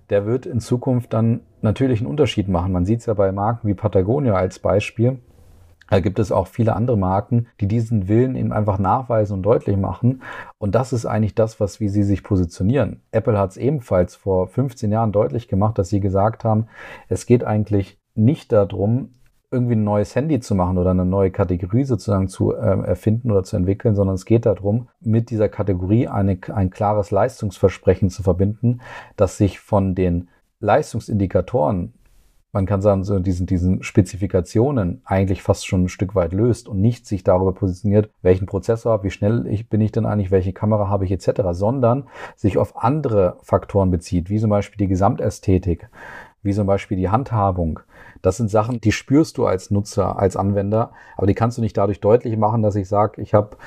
der 0.09 0.25
wird 0.25 0.45
in 0.45 0.59
Zukunft 0.59 1.13
dann 1.13 1.41
natürlich 1.61 2.01
einen 2.01 2.09
Unterschied 2.09 2.47
machen. 2.47 2.71
Man 2.71 2.85
sieht 2.85 2.99
es 2.99 3.05
ja 3.05 3.13
bei 3.13 3.31
Marken 3.31 3.67
wie 3.67 3.73
Patagonia 3.73 4.33
als 4.33 4.59
Beispiel. 4.59 5.19
Da 5.91 5.99
gibt 5.99 6.19
es 6.19 6.31
auch 6.31 6.47
viele 6.47 6.73
andere 6.73 6.97
Marken, 6.97 7.47
die 7.59 7.67
diesen 7.67 8.07
Willen 8.07 8.37
eben 8.37 8.53
einfach 8.53 8.79
nachweisen 8.79 9.33
und 9.33 9.43
deutlich 9.43 9.75
machen. 9.75 10.21
Und 10.57 10.73
das 10.73 10.93
ist 10.93 11.05
eigentlich 11.05 11.35
das, 11.35 11.59
was 11.59 11.81
wie 11.81 11.89
sie 11.89 12.03
sich 12.03 12.23
positionieren. 12.23 13.01
Apple 13.11 13.37
hat 13.37 13.51
es 13.51 13.57
ebenfalls 13.57 14.15
vor 14.15 14.47
15 14.47 14.89
Jahren 14.89 15.11
deutlich 15.11 15.49
gemacht, 15.49 15.77
dass 15.77 15.89
sie 15.89 15.99
gesagt 15.99 16.45
haben, 16.45 16.67
es 17.09 17.25
geht 17.25 17.43
eigentlich 17.43 17.99
nicht 18.15 18.53
darum, 18.53 19.09
irgendwie 19.51 19.75
ein 19.75 19.83
neues 19.83 20.15
Handy 20.15 20.39
zu 20.39 20.55
machen 20.55 20.77
oder 20.77 20.91
eine 20.91 21.03
neue 21.03 21.29
Kategorie 21.29 21.83
sozusagen 21.83 22.29
zu 22.29 22.53
äh, 22.53 22.87
erfinden 22.87 23.29
oder 23.29 23.43
zu 23.43 23.57
entwickeln, 23.57 23.93
sondern 23.93 24.15
es 24.15 24.23
geht 24.23 24.45
darum, 24.45 24.87
mit 25.01 25.29
dieser 25.29 25.49
Kategorie 25.49 26.07
eine, 26.07 26.39
ein 26.53 26.69
klares 26.69 27.11
Leistungsversprechen 27.11 28.09
zu 28.09 28.23
verbinden, 28.23 28.79
das 29.17 29.35
sich 29.35 29.59
von 29.59 29.93
den 29.93 30.29
Leistungsindikatoren, 30.61 31.91
man 32.53 32.65
kann 32.65 32.81
sagen, 32.81 33.03
so 33.03 33.17
diesen, 33.19 33.45
diesen 33.45 33.81
Spezifikationen 33.81 35.01
eigentlich 35.05 35.41
fast 35.41 35.65
schon 35.65 35.85
ein 35.85 35.89
Stück 35.89 36.15
weit 36.15 36.33
löst 36.33 36.67
und 36.67 36.81
nicht 36.81 37.05
sich 37.05 37.23
darüber 37.23 37.53
positioniert, 37.53 38.09
welchen 38.21 38.45
Prozessor 38.45 38.91
habe, 38.91 39.05
wie 39.05 39.11
schnell 39.11 39.47
ich, 39.47 39.69
bin 39.69 39.79
ich 39.79 39.91
denn 39.91 40.05
eigentlich, 40.05 40.31
welche 40.31 40.51
Kamera 40.51 40.89
habe 40.89 41.05
ich 41.05 41.11
etc., 41.11 41.41
sondern 41.51 42.07
sich 42.35 42.57
auf 42.57 42.77
andere 42.83 43.37
Faktoren 43.41 43.89
bezieht, 43.89 44.29
wie 44.29 44.39
zum 44.39 44.49
Beispiel 44.49 44.77
die 44.77 44.89
Gesamtästhetik, 44.89 45.89
wie 46.43 46.53
zum 46.53 46.67
Beispiel 46.67 46.97
die 46.97 47.09
Handhabung, 47.09 47.79
das 48.21 48.37
sind 48.37 48.49
Sachen, 48.49 48.81
die 48.81 48.91
spürst 48.91 49.37
du 49.37 49.45
als 49.45 49.71
Nutzer, 49.71 50.19
als 50.19 50.35
Anwender, 50.35 50.91
aber 51.17 51.27
die 51.27 51.33
kannst 51.33 51.57
du 51.57 51.61
nicht 51.61 51.77
dadurch 51.77 52.01
deutlich 52.01 52.37
machen, 52.37 52.61
dass 52.61 52.75
ich 52.75 52.87
sage, 52.87 53.21
ich 53.21 53.33
habe 53.33 53.57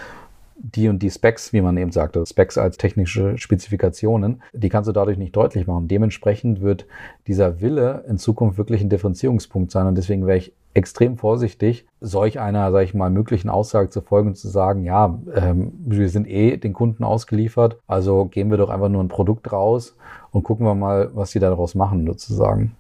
die 0.57 0.89
und 0.89 1.03
die 1.03 1.11
Specs, 1.11 1.53
wie 1.53 1.61
man 1.61 1.77
eben 1.77 1.93
sagte, 1.93 2.25
Specs 2.27 2.59
als 2.59 2.77
technische 2.77 3.37
Spezifikationen, 3.39 4.43
die 4.53 4.69
kannst 4.69 4.89
du 4.89 4.93
dadurch 4.93 5.19
nicht 5.19 5.35
deutlich 5.37 5.67
machen. 5.67 5.89
Dementsprechend 5.89 6.61
wird 6.61 6.87
dieser 7.27 7.61
Wille 7.61 8.05
in 8.09 8.19
Zukunft 8.19 8.59
wirklich 8.59 8.81
ein 8.81 8.89
Differenzierungspunkt 8.89 9.71
sein 9.71 9.87
und 9.87 9.97
deswegen 9.97 10.27
wäre 10.27 10.39
ich 10.39 10.53
extrem 10.75 11.17
vorsichtig, 11.17 11.87
solch 12.01 12.41
einer, 12.41 12.71
sage 12.73 12.85
ich 12.85 12.95
mal, 12.95 13.11
möglichen 13.11 13.49
Aussage 13.49 13.91
zu 13.91 14.01
folgen 14.01 14.31
und 14.31 14.35
zu 14.35 14.49
sagen, 14.49 14.83
ja, 14.85 15.19
ähm, 15.35 15.73
wir 15.87 16.09
sind 16.09 16.29
eh 16.29 16.57
den 16.57 16.73
Kunden 16.73 17.05
ausgeliefert, 17.05 17.79
also 17.87 18.25
geben 18.27 18.51
wir 18.51 18.59
doch 18.59 18.71
einfach 18.71 18.89
nur 18.89 19.03
ein 19.03 19.09
Produkt 19.09 19.53
raus 19.53 19.97
und 20.33 20.43
gucken 20.43 20.67
wir 20.67 20.75
mal, 20.75 21.11
was 21.15 21.31
sie 21.31 21.39
daraus 21.39 21.75
machen, 21.77 22.05
sozusagen. 22.07 22.73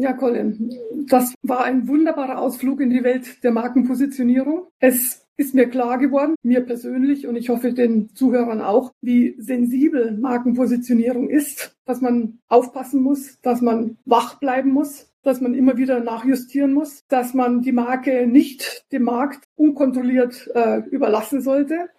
Ja, 0.00 0.12
Colin, 0.12 0.70
das 1.08 1.34
war 1.42 1.64
ein 1.64 1.88
wunderbarer 1.88 2.38
Ausflug 2.38 2.80
in 2.80 2.90
die 2.90 3.02
Welt 3.02 3.42
der 3.42 3.50
Markenpositionierung. 3.50 4.68
Es 4.78 5.26
ist 5.36 5.56
mir 5.56 5.68
klar 5.68 5.98
geworden, 5.98 6.36
mir 6.44 6.60
persönlich 6.60 7.26
und 7.26 7.34
ich 7.34 7.48
hoffe 7.48 7.72
den 7.72 8.14
Zuhörern 8.14 8.60
auch, 8.60 8.92
wie 9.00 9.34
sensibel 9.38 10.16
Markenpositionierung 10.16 11.28
ist, 11.28 11.76
dass 11.84 12.00
man 12.00 12.38
aufpassen 12.46 13.02
muss, 13.02 13.40
dass 13.40 13.60
man 13.60 13.98
wach 14.04 14.38
bleiben 14.38 14.70
muss, 14.70 15.12
dass 15.22 15.40
man 15.40 15.54
immer 15.54 15.76
wieder 15.76 15.98
nachjustieren 15.98 16.74
muss, 16.74 17.04
dass 17.08 17.34
man 17.34 17.62
die 17.62 17.72
Marke 17.72 18.28
nicht 18.28 18.86
dem 18.92 19.02
Markt 19.02 19.48
unkontrolliert 19.56 20.48
äh, 20.54 20.78
überlassen 20.90 21.40
sollte. 21.40 21.90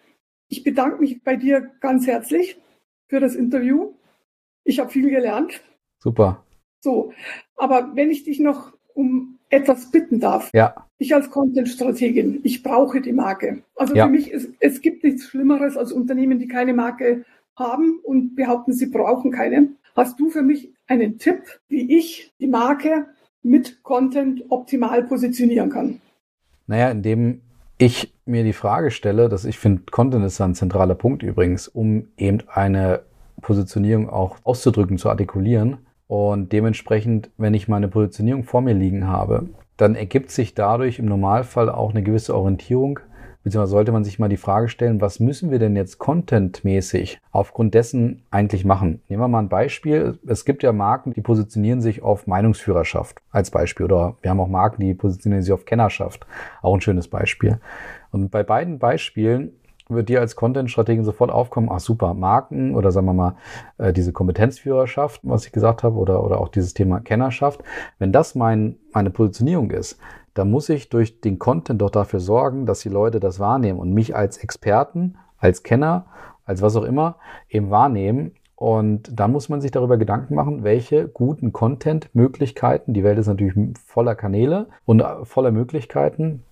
Ich 0.48 0.64
bedanke 0.64 1.02
mich 1.02 1.22
bei 1.22 1.36
dir 1.36 1.70
ganz 1.82 2.08
herzlich 2.08 2.62
für 3.10 3.20
das 3.20 3.36
Interview. 3.36 3.94
Ich 4.64 4.80
habe 4.80 4.90
viel 4.90 5.10
gelernt. 5.10 5.62
Super. 6.02 6.46
So, 6.82 7.12
aber 7.60 7.92
wenn 7.94 8.10
ich 8.10 8.24
dich 8.24 8.40
noch 8.40 8.74
um 8.94 9.40
etwas 9.50 9.92
bitten 9.92 10.20
darf. 10.20 10.52
Ja. 10.54 10.76
Ich 10.98 11.16
als 11.16 11.30
Content-Strategin, 11.30 12.42
ich 12.44 12.64
brauche 12.64 13.02
die 13.02 13.14
Marke. 13.14 13.64
Also 13.76 13.96
ja. 13.96 14.06
für 14.06 14.12
mich, 14.12 14.32
ist, 14.32 14.50
es 14.60 14.82
gibt 14.82 15.04
nichts 15.04 15.26
Schlimmeres 15.26 15.78
als 15.78 15.92
Unternehmen, 15.92 16.40
die 16.40 16.48
keine 16.48 16.74
Marke 16.74 17.26
haben 17.56 18.00
und 18.04 18.36
behaupten, 18.36 18.74
sie 18.74 18.88
brauchen 18.88 19.32
keine. 19.32 19.70
Hast 19.96 20.20
du 20.20 20.30
für 20.30 20.42
mich 20.42 20.74
einen 20.88 21.18
Tipp, 21.18 21.42
wie 21.68 21.98
ich 21.98 22.34
die 22.40 22.48
Marke 22.48 23.08
mit 23.42 23.84
Content 23.84 24.44
optimal 24.50 25.04
positionieren 25.04 25.70
kann? 25.70 26.02
Naja, 26.68 26.92
indem 26.92 27.42
ich 27.78 28.14
mir 28.26 28.44
die 28.44 28.54
Frage 28.54 28.92
stelle, 28.92 29.30
dass 29.30 29.46
ich 29.46 29.58
finde, 29.58 29.84
Content 29.90 30.26
ist 30.26 30.40
ein 30.42 30.56
zentraler 30.56 30.96
Punkt 30.96 31.24
übrigens, 31.24 31.68
um 31.68 32.10
eben 32.18 32.44
eine 32.48 33.02
Positionierung 33.42 34.10
auch 34.10 34.38
auszudrücken, 34.44 34.98
zu 34.98 35.10
artikulieren 35.10 35.80
und 36.10 36.52
dementsprechend, 36.54 37.30
wenn 37.38 37.54
ich 37.54 37.68
meine 37.68 37.88
Positionierung 37.88 38.44
vor 38.44 38.62
mir 38.62 38.74
liegen 38.74 39.06
habe, 39.06 39.48
dann 39.78 39.94
ergibt 39.94 40.32
sich 40.32 40.56
dadurch 40.56 40.98
im 40.98 41.06
Normalfall 41.06 41.70
auch 41.70 41.92
eine 41.92 42.02
gewisse 42.02 42.36
Orientierung, 42.36 43.00
beziehungsweise 43.44 43.70
sollte 43.70 43.92
man 43.92 44.04
sich 44.04 44.18
mal 44.18 44.28
die 44.28 44.36
Frage 44.36 44.70
stellen, 44.70 45.02
was 45.02 45.20
müssen 45.20 45.52
wir 45.52 45.60
denn 45.60 45.76
jetzt 45.76 46.00
contentmäßig 46.00 47.20
aufgrund 47.32 47.76
dessen 47.76 48.24
eigentlich 48.32 48.66
machen? 48.66 49.04
Nehmen 49.08 49.22
wir 49.22 49.28
mal 49.28 49.38
ein 49.38 49.50
Beispiel. 49.50 50.18
Es 50.26 50.46
gibt 50.46 50.64
ja 50.64 50.74
Marken, 50.74 51.14
die 51.14 51.22
positionieren 51.22 51.80
sich 51.80 52.02
auf 52.02 52.26
Meinungsführerschaft 52.26 53.20
als 53.30 53.52
Beispiel 53.52 53.86
oder 53.86 54.18
wir 54.24 54.32
haben 54.32 54.40
auch 54.40 54.48
Marken, 54.48 54.82
die 54.82 54.96
positionieren 54.96 55.44
sich 55.44 55.54
auf 55.54 55.66
Kennerschaft. 55.66 56.26
Auch 56.64 56.74
ein 56.74 56.82
schönes 56.82 57.08
Beispiel. 57.08 57.60
Und 58.10 58.32
bei 58.32 58.42
beiden 58.42 58.80
Beispielen 58.80 59.52
wird 59.90 60.08
dir 60.08 60.22
als 60.22 60.36
Content-Strategin 60.36 61.04
sofort 61.04 61.32
aufkommen, 61.32 61.70
ach 61.72 61.80
super, 61.80 62.14
Marken 62.14 62.76
oder 62.76 62.92
sagen 62.92 63.08
wir 63.08 63.14
mal 63.14 63.36
äh, 63.80 63.92
diese 63.92 64.14
Kompetenzführerschaft, 64.14 65.22
was 65.24 65.46
ich 65.46 65.52
gesagt 65.52 65.84
habe, 65.84 65.98
oder, 65.98 66.24
oder 66.24 66.40
auch 66.40 66.50
dieses 66.50 66.76
Thema 66.76 67.00
Kennerschaft. 67.00 67.64
Wenn 67.98 68.12
das 68.12 68.36
mein, 68.36 68.78
meine 68.94 69.10
Positionierung 69.10 69.72
ist, 69.72 70.00
dann 70.36 70.52
muss 70.52 70.70
ich 70.70 70.90
durch 70.90 71.22
den 71.22 71.40
Content 71.40 71.82
doch 71.82 71.90
dafür 71.90 72.20
sorgen, 72.20 72.68
dass 72.68 72.82
die 72.82 72.90
Leute 72.90 73.20
das 73.20 73.40
wahrnehmen 73.40 73.80
und 73.80 73.92
mich 73.94 74.16
als 74.16 74.38
Experten, 74.38 75.18
als 75.38 75.64
Kenner, 75.64 76.06
als 76.46 76.62
was 76.62 76.76
auch 76.76 76.84
immer 76.84 77.18
eben 77.50 77.72
wahrnehmen. 77.72 78.34
Und 78.56 79.18
dann 79.18 79.32
muss 79.32 79.50
man 79.50 79.62
sich 79.62 79.72
darüber 79.72 79.98
Gedanken 79.98 80.36
machen, 80.36 80.64
welche 80.64 81.08
guten 81.08 81.52
Content-Möglichkeiten, 81.52 82.94
die 82.94 83.04
Welt 83.04 83.18
ist 83.18 83.28
natürlich 83.28 83.56
voller 83.86 84.16
Kanäle 84.16 84.68
und 84.86 85.00
äh, 85.00 85.26
voller 85.26 85.52
Möglichkeiten, 85.52 86.44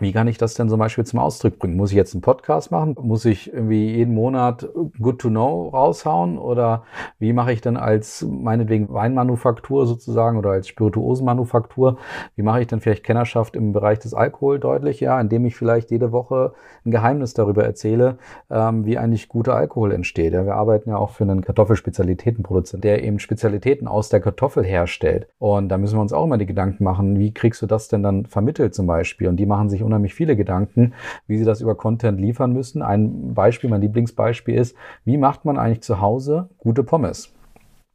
wie 0.00 0.12
kann 0.12 0.28
ich 0.28 0.38
das 0.38 0.54
denn 0.54 0.68
zum 0.68 0.78
Beispiel 0.78 1.04
zum 1.04 1.18
Ausdruck 1.18 1.58
bringen? 1.58 1.76
Muss 1.76 1.90
ich 1.90 1.96
jetzt 1.96 2.14
einen 2.14 2.22
Podcast 2.22 2.70
machen? 2.70 2.96
Muss 3.00 3.24
ich 3.24 3.52
irgendwie 3.52 3.96
jeden 3.96 4.14
Monat 4.14 4.68
Good 5.00 5.20
to 5.20 5.28
Know 5.28 5.68
raushauen? 5.68 6.38
Oder 6.38 6.84
wie 7.18 7.32
mache 7.32 7.52
ich 7.52 7.60
denn 7.60 7.76
als 7.76 8.24
meinetwegen 8.28 8.92
Weinmanufaktur 8.92 9.86
sozusagen 9.86 10.38
oder 10.38 10.50
als 10.50 10.68
Spirituosenmanufaktur? 10.68 11.98
Wie 12.36 12.42
mache 12.42 12.60
ich 12.60 12.68
denn 12.68 12.80
vielleicht 12.80 13.02
Kennerschaft 13.02 13.56
im 13.56 13.72
Bereich 13.72 13.98
des 13.98 14.14
Alkohol 14.14 14.60
deutlich? 14.60 15.00
Ja, 15.00 15.20
indem 15.20 15.44
ich 15.46 15.56
vielleicht 15.56 15.90
jede 15.90 16.12
Woche 16.12 16.52
ein 16.84 16.92
Geheimnis 16.92 17.34
darüber 17.34 17.64
erzähle, 17.64 18.18
ähm, 18.50 18.86
wie 18.86 18.98
eigentlich 18.98 19.28
guter 19.28 19.56
Alkohol 19.56 19.92
entsteht. 19.92 20.32
Ja, 20.32 20.44
wir 20.44 20.54
arbeiten 20.54 20.90
ja 20.90 20.96
auch 20.96 21.10
für 21.10 21.24
einen 21.24 21.42
Kartoffelspezialitätenproduzent, 21.42 22.84
der 22.84 23.02
eben 23.02 23.18
Spezialitäten 23.18 23.88
aus 23.88 24.10
der 24.10 24.20
Kartoffel 24.20 24.64
herstellt. 24.64 25.26
Und 25.38 25.70
da 25.70 25.78
müssen 25.78 25.96
wir 25.96 26.02
uns 26.02 26.12
auch 26.12 26.24
immer 26.24 26.38
die 26.38 26.46
Gedanken 26.46 26.84
machen, 26.84 27.18
wie 27.18 27.34
kriegst 27.34 27.62
du 27.62 27.66
das 27.66 27.88
denn 27.88 28.04
dann 28.04 28.26
vermittelt 28.26 28.74
zum 28.74 28.86
Beispiel? 28.86 29.26
Und 29.26 29.36
die 29.36 29.46
machen 29.46 29.68
sich 29.68 29.82
unheimlich 29.88 30.14
viele 30.14 30.36
Gedanken, 30.36 30.94
wie 31.26 31.38
sie 31.38 31.44
das 31.44 31.60
über 31.60 31.74
Content 31.74 32.20
liefern 32.20 32.52
müssen. 32.52 32.82
Ein 32.82 33.34
Beispiel, 33.34 33.70
mein 33.70 33.80
Lieblingsbeispiel 33.80 34.54
ist, 34.54 34.76
wie 35.04 35.16
macht 35.16 35.44
man 35.44 35.58
eigentlich 35.58 35.82
zu 35.82 36.00
Hause 36.00 36.48
gute 36.58 36.84
Pommes? 36.84 37.32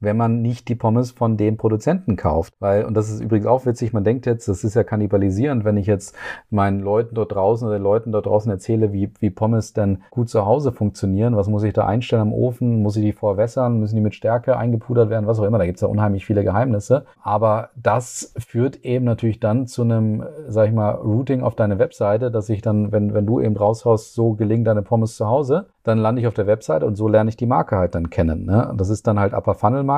Wenn 0.03 0.17
man 0.17 0.41
nicht 0.41 0.67
die 0.67 0.75
Pommes 0.75 1.11
von 1.11 1.37
dem 1.37 1.57
Produzenten 1.57 2.15
kauft. 2.15 2.53
Weil, 2.59 2.85
und 2.85 2.95
das 2.95 3.09
ist 3.09 3.21
übrigens 3.21 3.47
auch 3.47 3.65
witzig, 3.65 3.93
man 3.93 4.03
denkt 4.03 4.25
jetzt, 4.25 4.47
das 4.47 4.63
ist 4.63 4.75
ja 4.75 4.83
kannibalisierend, 4.83 5.65
wenn 5.65 5.77
ich 5.77 5.87
jetzt 5.87 6.15
meinen 6.49 6.79
Leuten 6.79 7.15
dort 7.15 7.33
draußen 7.33 7.67
oder 7.67 7.77
den 7.77 7.83
Leuten 7.83 8.11
dort 8.11 8.25
draußen 8.25 8.51
erzähle, 8.51 8.93
wie, 8.93 9.11
wie 9.19 9.29
Pommes 9.29 9.73
denn 9.73 10.03
gut 10.11 10.29
zu 10.29 10.45
Hause 10.45 10.71
funktionieren. 10.71 11.35
Was 11.35 11.47
muss 11.47 11.63
ich 11.63 11.73
da 11.73 11.85
einstellen 11.85 12.21
am 12.21 12.33
Ofen? 12.33 12.81
Muss 12.81 12.97
ich 12.97 13.03
die 13.03 13.13
vorwässern? 13.13 13.79
Müssen 13.79 13.95
die 13.95 14.01
mit 14.01 14.15
Stärke 14.15 14.57
eingepudert 14.57 15.09
werden? 15.09 15.27
Was 15.27 15.39
auch 15.39 15.45
immer. 15.45 15.57
Da 15.57 15.65
gibt's 15.65 15.81
ja 15.81 15.87
unheimlich 15.87 16.25
viele 16.25 16.43
Geheimnisse. 16.43 17.05
Aber 17.21 17.69
das 17.75 18.33
führt 18.37 18.83
eben 18.83 19.05
natürlich 19.05 19.39
dann 19.39 19.67
zu 19.67 19.83
einem, 19.83 20.23
sag 20.47 20.67
ich 20.67 20.73
mal, 20.73 20.91
Routing 20.91 21.41
auf 21.41 21.55
deine 21.55 21.79
Webseite, 21.79 22.31
dass 22.31 22.49
ich 22.49 22.61
dann, 22.61 22.91
wenn, 22.91 23.13
wenn 23.13 23.25
du 23.25 23.39
eben 23.39 23.55
raushaust, 23.55 24.13
so 24.13 24.33
gelingen 24.33 24.65
deine 24.65 24.81
Pommes 24.81 25.15
zu 25.15 25.27
Hause, 25.27 25.67
dann 25.83 25.97
lande 25.97 26.21
ich 26.21 26.27
auf 26.27 26.33
der 26.33 26.47
Webseite 26.47 26.85
und 26.85 26.95
so 26.95 27.07
lerne 27.07 27.29
ich 27.29 27.37
die 27.37 27.45
Marke 27.45 27.77
halt 27.77 27.95
dann 27.95 28.09
kennen. 28.09 28.45
Ne? 28.45 28.73
Das 28.77 28.89
ist 28.89 29.05
dann 29.05 29.19
halt 29.19 29.33
Upper 29.33 29.53
Funnel 29.53 29.83
Marketing, 29.83 29.92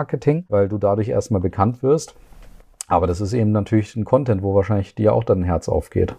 weil 0.49 0.67
du 0.67 0.77
dadurch 0.77 1.09
erstmal 1.09 1.41
bekannt 1.41 1.83
wirst. 1.83 2.15
Aber 2.87 3.07
das 3.07 3.21
ist 3.21 3.33
eben 3.33 3.51
natürlich 3.51 3.95
ein 3.95 4.05
Content, 4.05 4.43
wo 4.43 4.53
wahrscheinlich 4.53 4.95
dir 4.95 5.13
auch 5.13 5.23
dann 5.23 5.39
ein 5.39 5.43
Herz 5.43 5.69
aufgeht. 5.69 6.15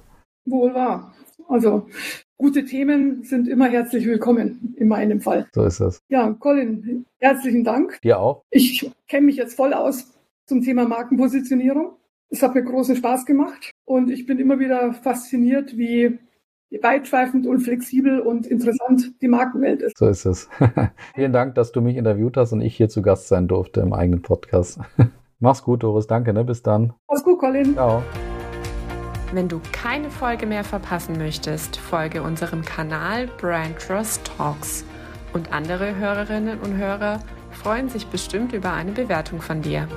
Wohl 0.47 0.75
wahr. 0.75 1.13
Also 1.49 1.87
gute 2.39 2.65
Themen 2.65 3.23
sind 3.23 3.47
immer 3.47 3.69
herzlich 3.69 4.07
willkommen 4.07 4.75
in 4.77 4.89
meinem 4.89 5.21
Fall. 5.21 5.47
So 5.55 5.65
ist 5.65 5.81
es. 5.81 6.01
Ja, 6.09 6.33
Colin, 6.33 7.07
herzlichen 7.19 7.63
Dank. 7.63 8.01
Dir 8.03 8.19
auch. 8.19 8.43
Ich 8.51 8.91
kenne 9.09 9.27
mich 9.27 9.37
jetzt 9.37 9.55
voll 9.55 9.73
aus 9.73 10.13
zum 10.47 10.63
Thema 10.63 10.87
Markenpositionierung. 10.87 11.93
Es 12.29 12.43
hat 12.43 12.55
mir 12.55 12.65
großen 12.65 12.97
Spaß 12.97 13.27
gemacht 13.27 13.71
und 13.85 14.11
ich 14.11 14.27
bin 14.27 14.39
immer 14.39 14.59
wieder 14.59 14.93
fasziniert, 14.93 15.77
wie 15.77 16.19
weitschweifend 16.71 17.47
und 17.47 17.61
flexibel 17.61 18.21
und 18.21 18.47
interessant 18.47 19.21
die 19.23 19.29
Markenwelt 19.29 19.83
ist. 19.83 19.97
So 19.97 20.09
ist 20.09 20.25
es. 20.25 20.49
Vielen 21.15 21.33
Dank, 21.33 21.55
dass 21.55 21.73
du 21.73 21.81
mich 21.81 21.97
interviewt 21.97 22.37
hast 22.37 22.53
und 22.53 22.61
ich 22.61 22.77
hier 22.77 22.89
zu 22.89 23.03
Gast 23.03 23.29
sein 23.29 23.49
durfte 23.49 23.81
im 23.81 23.93
eigenen 23.93 24.23
Podcast. 24.23 24.81
Mach's 25.39 25.63
gut, 25.63 25.83
Doris. 25.83 26.07
Danke, 26.07 26.33
ne? 26.33 26.45
Bis 26.45 26.63
dann. 26.63 26.93
Mach's 27.09 27.23
gut, 27.23 27.39
Colin. 27.39 27.75
Ciao. 27.75 28.03
Wenn 29.33 29.49
du 29.49 29.61
keine 29.73 30.11
Folge 30.11 30.47
mehr 30.47 30.65
verpassen 30.65 31.19
möchtest, 31.19 31.77
folge 31.77 32.23
unserem 32.23 32.63
Kanal 32.63 33.29
Brand 33.39 33.79
Trust 33.79 34.31
Talks. 34.37 34.85
Und 35.33 35.53
andere 35.53 35.97
Hörerinnen 35.97 36.61
und 36.61 36.77
Hörer 36.77 37.21
freuen 37.51 37.89
sich 37.89 38.07
bestimmt 38.07 38.53
über 38.53 38.73
eine 38.73 38.93
Bewertung 38.93 39.41
von 39.41 39.61
dir. 39.63 39.89